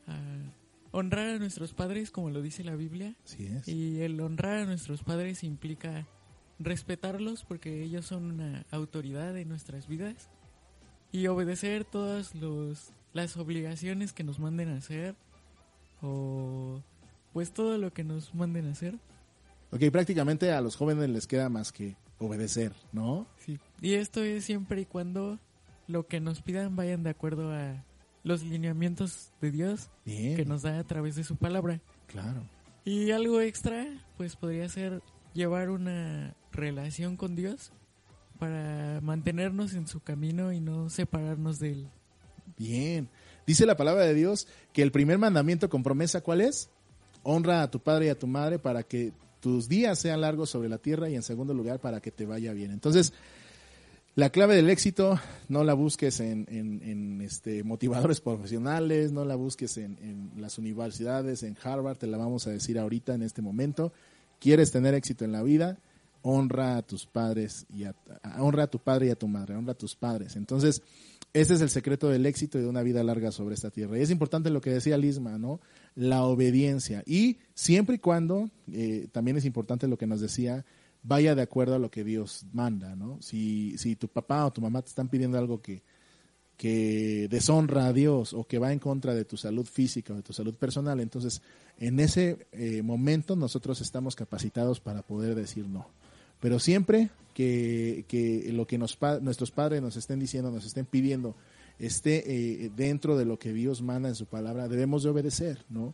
[0.08, 3.16] uh, honrar a nuestros padres, como lo dice la Biblia.
[3.24, 3.68] Sí es.
[3.68, 6.08] Y el honrar a nuestros padres implica
[6.60, 10.30] respetarlos porque ellos son una autoridad en nuestras vidas
[11.12, 15.16] y obedecer todas los, las obligaciones que nos manden a hacer
[16.02, 16.82] o
[17.34, 18.96] pues todo lo que nos manden a hacer.
[19.72, 23.28] Ok, prácticamente a los jóvenes les queda más que obedecer, ¿no?
[23.40, 23.60] Sí.
[23.82, 25.40] Y esto es siempre y cuando
[25.88, 27.84] lo que nos pidan vayan de acuerdo a
[28.24, 30.36] los lineamientos de Dios Bien.
[30.36, 31.80] que nos da a través de su palabra.
[32.08, 32.44] Claro.
[32.84, 33.86] Y algo extra,
[34.18, 35.02] pues podría ser
[35.38, 37.72] llevar una relación con Dios
[38.40, 41.88] para mantenernos en su camino y no separarnos de él.
[42.58, 43.08] Bien.
[43.46, 46.70] Dice la palabra de Dios que el primer mandamiento con promesa, ¿cuál es?
[47.24, 50.70] Honra a tu padre y a tu madre para que tus días sean largos sobre
[50.70, 52.72] la tierra y en segundo lugar para que te vaya bien.
[52.72, 53.14] Entonces,
[54.16, 60.32] la clave del éxito no la busques en, este, motivadores profesionales, no la busques en,
[60.38, 63.94] las universidades, en Harvard, te la vamos a decir ahorita en este momento.
[64.40, 65.80] ¿Quieres tener éxito en la vida?
[66.22, 67.96] Honra a tus padres y a,
[68.40, 70.36] honra a tu padre y a tu madre, honra a tus padres.
[70.36, 70.82] Entonces,
[71.34, 73.98] ese es el secreto del éxito y de una vida larga sobre esta tierra.
[73.98, 75.60] Y es importante lo que decía Lisma, ¿no?
[75.96, 77.04] La obediencia.
[77.06, 80.66] Y siempre y cuando, eh, también es importante lo que nos decía
[81.04, 83.22] vaya de acuerdo a lo que Dios manda, ¿no?
[83.22, 85.84] Si, si tu papá o tu mamá te están pidiendo algo que,
[86.58, 90.24] que deshonra a Dios o que va en contra de tu salud física o de
[90.24, 91.42] tu salud personal, entonces
[91.80, 95.88] en ese eh, momento nosotros estamos capacitados para poder decir no.
[96.40, 101.36] Pero siempre que, que lo que nos, nuestros padres nos estén diciendo, nos estén pidiendo,
[101.78, 105.94] esté eh, dentro de lo que Dios manda en su palabra, debemos de obedecer, ¿no?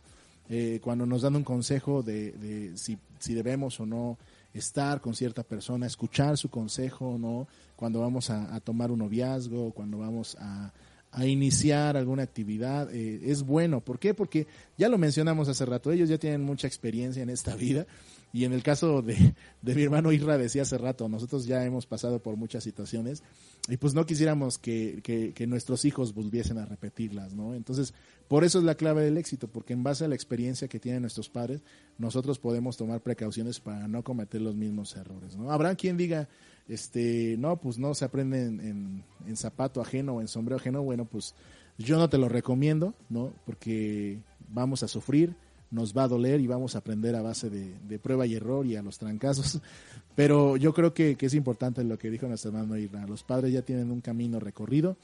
[0.50, 4.18] Eh, cuando nos dan un consejo de, de si, si debemos o no
[4.54, 7.48] estar con cierta persona, escuchar su consejo, ¿no?
[7.76, 10.72] Cuando vamos a, tomar un noviazgo, cuando vamos a,
[11.10, 13.80] a iniciar alguna actividad, eh, es bueno.
[13.80, 14.14] ¿Por qué?
[14.14, 14.46] Porque
[14.78, 17.86] ya lo mencionamos hace rato, ellos ya tienen mucha experiencia en esta vida.
[18.34, 19.32] Y en el caso de,
[19.62, 23.22] de mi hermano Isra decía hace rato, nosotros ya hemos pasado por muchas situaciones
[23.68, 25.00] y pues no quisiéramos que,
[25.32, 27.54] que, nuestros hijos volviesen a repetirlas, ¿no?
[27.54, 27.94] Entonces,
[28.26, 31.02] por eso es la clave del éxito, porque en base a la experiencia que tienen
[31.02, 31.62] nuestros padres,
[31.96, 35.52] nosotros podemos tomar precauciones para no cometer los mismos errores, ¿no?
[35.52, 36.28] Habrá quien diga,
[36.66, 40.82] este, no, pues no se aprende en, en, en zapato ajeno o en sombrero ajeno,
[40.82, 41.36] bueno, pues
[41.78, 43.32] yo no te lo recomiendo, ¿no?
[43.46, 44.18] Porque
[44.48, 45.36] vamos a sufrir,
[45.74, 48.76] nos va a doler y vamos a aprender a base de, prueba y error y
[48.76, 49.60] a los trancazos.
[50.14, 53.06] Pero yo creo que, es importante lo que dijo nuestro hermano Irra.
[53.06, 54.96] Los padres ya tienen un camino recorrido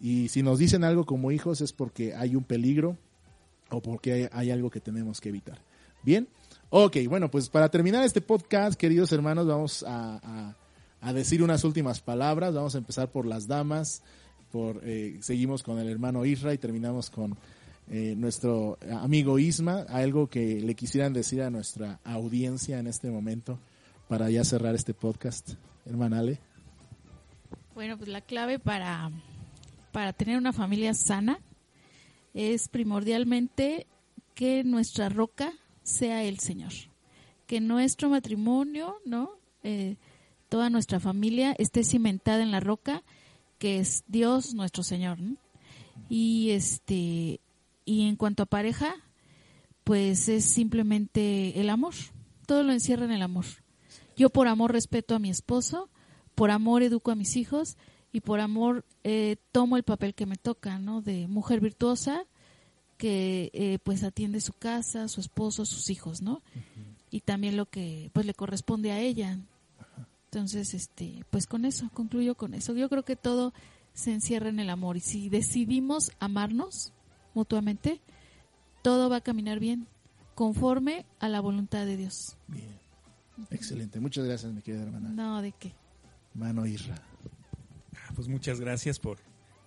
[0.00, 2.96] y si nos dicen algo como hijos es porque hay un peligro
[3.70, 5.58] o porque hay, algo que tenemos que evitar.
[6.02, 6.26] Bien,
[6.70, 10.54] ok, bueno, pues para terminar este podcast, queridos hermanos, vamos a
[11.12, 12.54] decir unas últimas palabras.
[12.54, 14.02] Vamos a empezar por las damas,
[14.50, 17.36] por eh, seguimos con el hermano Isra y terminamos con
[17.90, 23.58] eh, nuestro amigo Isma, algo que le quisieran decir a nuestra audiencia en este momento
[24.08, 25.54] para ya cerrar este podcast,
[25.86, 26.40] hermana Ale.
[27.74, 29.10] Bueno, pues la clave para,
[29.92, 31.40] para tener una familia sana
[32.32, 33.86] es primordialmente
[34.34, 36.72] que nuestra roca sea el Señor,
[37.46, 39.30] que nuestro matrimonio, ¿no?
[39.62, 39.96] Eh,
[40.48, 43.02] toda nuestra familia esté cimentada en la roca
[43.58, 45.18] que es Dios nuestro Señor.
[46.08, 47.40] Y este
[47.84, 48.94] y en cuanto a pareja,
[49.84, 51.94] pues es simplemente el amor.
[52.46, 53.44] Todo lo encierra en el amor.
[54.16, 55.88] Yo por amor respeto a mi esposo,
[56.34, 57.76] por amor educo a mis hijos
[58.12, 61.02] y por amor eh, tomo el papel que me toca, ¿no?
[61.02, 62.24] De mujer virtuosa
[62.96, 66.34] que eh, pues atiende su casa, su esposo, sus hijos, ¿no?
[66.34, 66.96] Uh -huh.
[67.10, 69.38] y también lo que pues le corresponde a ella.
[70.26, 72.74] Entonces, este, pues con eso, concluyo con eso.
[72.74, 73.52] Yo creo que todo
[73.92, 76.93] se encierra en el amor y si decidimos amarnos
[77.34, 78.00] mutuamente,
[78.82, 79.86] todo va a caminar bien,
[80.34, 82.36] conforme a la voluntad de Dios.
[82.48, 82.68] Bien.
[83.50, 84.00] Excelente.
[84.00, 85.08] Muchas gracias, mi querida hermana.
[85.10, 85.72] No, de qué.
[86.34, 86.94] Mano Isra.
[87.96, 89.18] Ah, Pues muchas gracias por,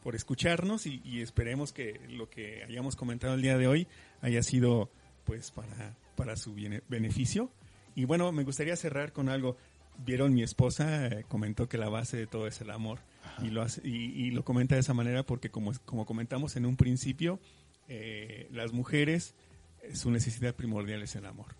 [0.03, 3.87] por escucharnos y, y esperemos que lo que hayamos comentado el día de hoy
[4.21, 4.89] haya sido
[5.25, 6.55] pues para, para su
[6.87, 7.49] beneficio.
[7.95, 9.57] Y bueno, me gustaría cerrar con algo.
[10.05, 12.99] Vieron, mi esposa eh, comentó que la base de todo es el amor.
[13.41, 16.65] Y lo, hace- y, y lo comenta de esa manera porque como, como comentamos en
[16.65, 17.39] un principio,
[17.87, 19.35] eh, las mujeres,
[19.81, 21.55] eh, su necesidad primordial es el amor.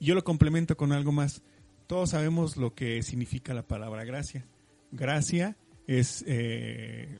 [0.00, 1.42] Yo lo complemento con algo más.
[1.86, 4.46] Todos sabemos lo que significa la palabra gracia.
[4.92, 5.56] Gracia
[5.86, 7.18] es eh,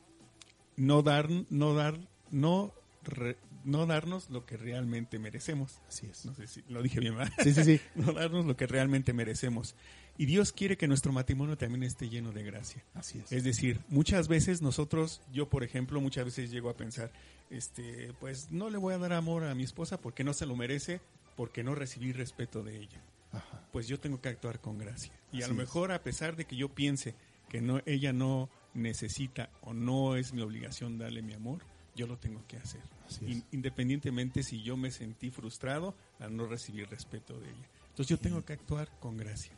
[0.77, 1.99] no dar, no dar,
[2.31, 2.73] no,
[3.05, 5.81] re- no darnos lo que realmente merecemos.
[5.89, 6.25] Así es.
[6.25, 7.33] No sé si lo dije bien, ¿verdad?
[7.43, 7.81] Sí, sí, sí.
[7.97, 9.75] no darnos lo que realmente merecemos.
[10.17, 12.83] Y Dios quiere que nuestro matrimonio también esté lleno de gracia.
[12.95, 13.31] Así es.
[13.33, 17.11] Es decir, muchas veces nosotros, yo por ejemplo, muchas veces llego a pensar,
[17.51, 20.57] este, pues no le voy a dar amor a mi esposa porque no se lo
[20.57, 21.01] merece,
[21.37, 23.03] porque no recibí respeto de ella.
[23.33, 23.63] Ajá.
[23.73, 25.13] Pues yo tengo que actuar con gracia.
[25.33, 25.59] Y a lo es.
[25.59, 27.15] mejor a pesar de que yo piense
[27.49, 31.61] que no, ella no necesita o no es mi obligación darle mi amor,
[31.97, 32.81] yo lo tengo que hacer.
[33.27, 37.69] In- independientemente si yo me sentí frustrado al no recibir respeto de ella.
[37.89, 39.53] Entonces yo tengo que actuar con gracia.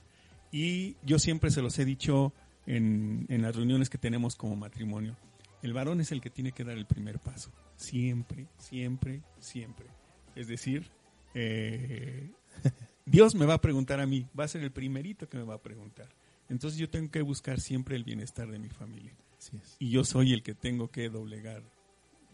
[0.50, 2.32] Y yo siempre se los he dicho
[2.66, 5.16] en, en las reuniones que tenemos como matrimonio.
[5.62, 7.50] El varón es el que tiene que dar el primer paso.
[7.82, 9.86] Siempre, siempre, siempre.
[10.34, 10.90] Es decir,
[11.34, 12.30] eh,
[13.06, 15.54] Dios me va a preguntar a mí, va a ser el primerito que me va
[15.54, 16.08] a preguntar.
[16.48, 19.14] Entonces yo tengo que buscar siempre el bienestar de mi familia.
[19.38, 19.76] Así es.
[19.78, 21.62] Y yo soy el que tengo que doblegar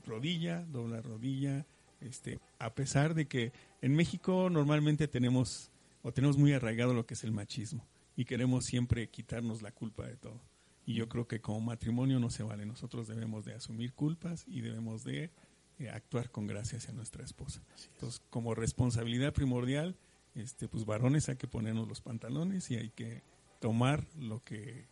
[0.07, 1.67] rodilla, doblar rodilla,
[2.01, 5.71] este, a pesar de que en México normalmente tenemos
[6.03, 7.87] o tenemos muy arraigado lo que es el machismo
[8.17, 10.41] y queremos siempre quitarnos la culpa de todo.
[10.89, 12.65] Y yo creo que como matrimonio no se vale.
[12.65, 15.31] Nosotros debemos de asumir culpas y debemos de
[15.79, 17.61] eh, actuar con gracia hacia nuestra esposa.
[17.93, 19.99] Entonces, como responsabilidad primordial,
[20.35, 23.23] este, pues varones hay que ponernos los pantalones y hay que
[23.61, 24.87] tomar lo que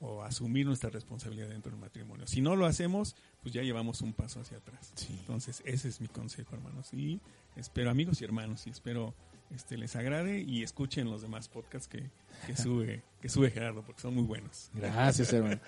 [0.00, 2.26] o asumir nuestra responsabilidad dentro del matrimonio.
[2.26, 4.90] Si no lo hacemos, pues ya llevamos un paso hacia atrás.
[4.94, 5.14] Sí.
[5.20, 6.94] Entonces, ese es mi consejo, hermanos.
[6.94, 7.20] Y
[7.56, 9.14] espero, amigos y hermanos, y espero
[9.54, 12.10] este les agrade y escuchen los demás podcasts que,
[12.46, 14.70] que sube que sube Gerardo, porque son muy buenos.
[14.74, 15.60] Gracias, hermano.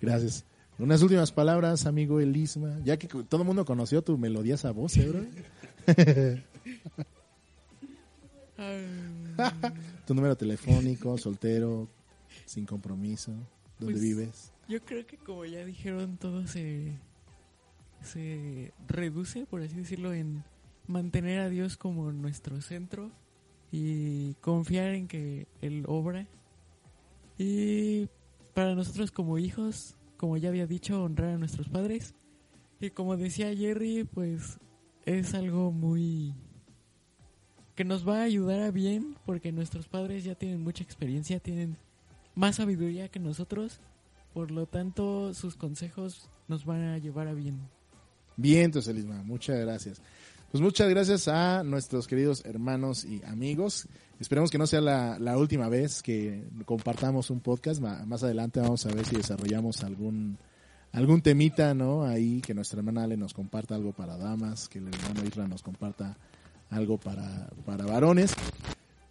[0.00, 0.44] Gracias.
[0.78, 2.78] Unas últimas palabras, amigo Elisma.
[2.84, 5.24] Ya que todo el mundo conoció tu melodiosa voz, ¿eh, bro?
[10.06, 11.88] Tu número telefónico, soltero,
[12.46, 13.32] sin compromiso,
[13.78, 14.52] ¿dónde Pues, vives?
[14.68, 16.92] Yo creo que como ya dijeron, todo se,
[18.02, 20.44] se reduce, por así decirlo, en
[20.86, 23.10] mantener a Dios como nuestro centro
[23.72, 26.26] y confiar en que Él obra.
[27.38, 28.08] Y
[28.54, 32.14] para nosotros como hijos, como ya había dicho, honrar a nuestros padres.
[32.80, 34.58] Y como decía Jerry, pues
[35.04, 36.34] es algo muy
[37.74, 41.78] que nos va a ayudar a bien porque nuestros padres ya tienen mucha experiencia, tienen
[42.34, 43.80] más sabiduría que nosotros,
[44.34, 47.58] por lo tanto sus consejos nos van a llevar a bien.
[48.36, 50.02] Bien, entonces, Elisma, muchas gracias.
[50.50, 53.86] Pues muchas gracias a nuestros queridos hermanos y amigos.
[54.18, 57.80] Esperemos que no sea la, última vez que compartamos un podcast.
[57.80, 60.38] Más adelante vamos a ver si desarrollamos algún
[60.90, 62.04] algún temita, ¿no?
[62.04, 65.62] Ahí que nuestra hermana Ale nos comparta algo para damas, que el hermano Isra nos
[65.62, 66.16] comparta
[66.68, 68.34] algo para, para varones.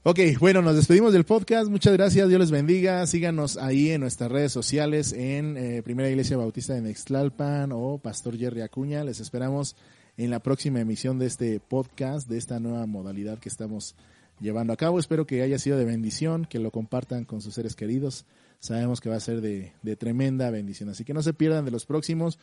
[0.04, 1.70] Ok, bueno, nos despedimos del podcast.
[1.70, 3.08] Muchas gracias, Dios les bendiga.
[3.08, 8.38] Síganos ahí en nuestras redes sociales en eh, Primera Iglesia Bautista de Nextlalpan o Pastor
[8.38, 9.06] Jerry Acuña.
[9.06, 9.78] Les esperamos
[10.20, 13.96] en la próxima emisión de este podcast, de esta nueva modalidad que estamos
[14.42, 15.00] llevando a cabo.
[15.00, 18.26] Espero que haya sido de bendición, que lo compartan con sus seres queridos.
[18.60, 20.90] Sabemos que va a ser de, tremenda bendición.
[20.90, 22.38] Así que no se pierdan de los próximos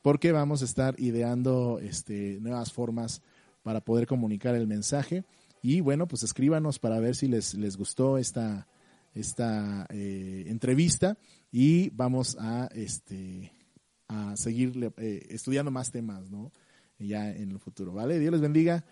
[0.00, 3.20] porque vamos a estar ideando este, nuevas formas
[3.62, 5.24] para poder comunicar el mensaje.
[5.60, 8.68] Y bueno, pues escríbanos para ver si les, gustó esta,
[9.12, 11.18] esta eh, entrevista
[11.52, 13.52] y vamos a, este,
[14.08, 16.52] a seguir eh, estudiando más temas, ¿no?
[16.98, 18.18] Ya en el futuro, ¿vale?
[18.18, 18.84] Dios les bendiga.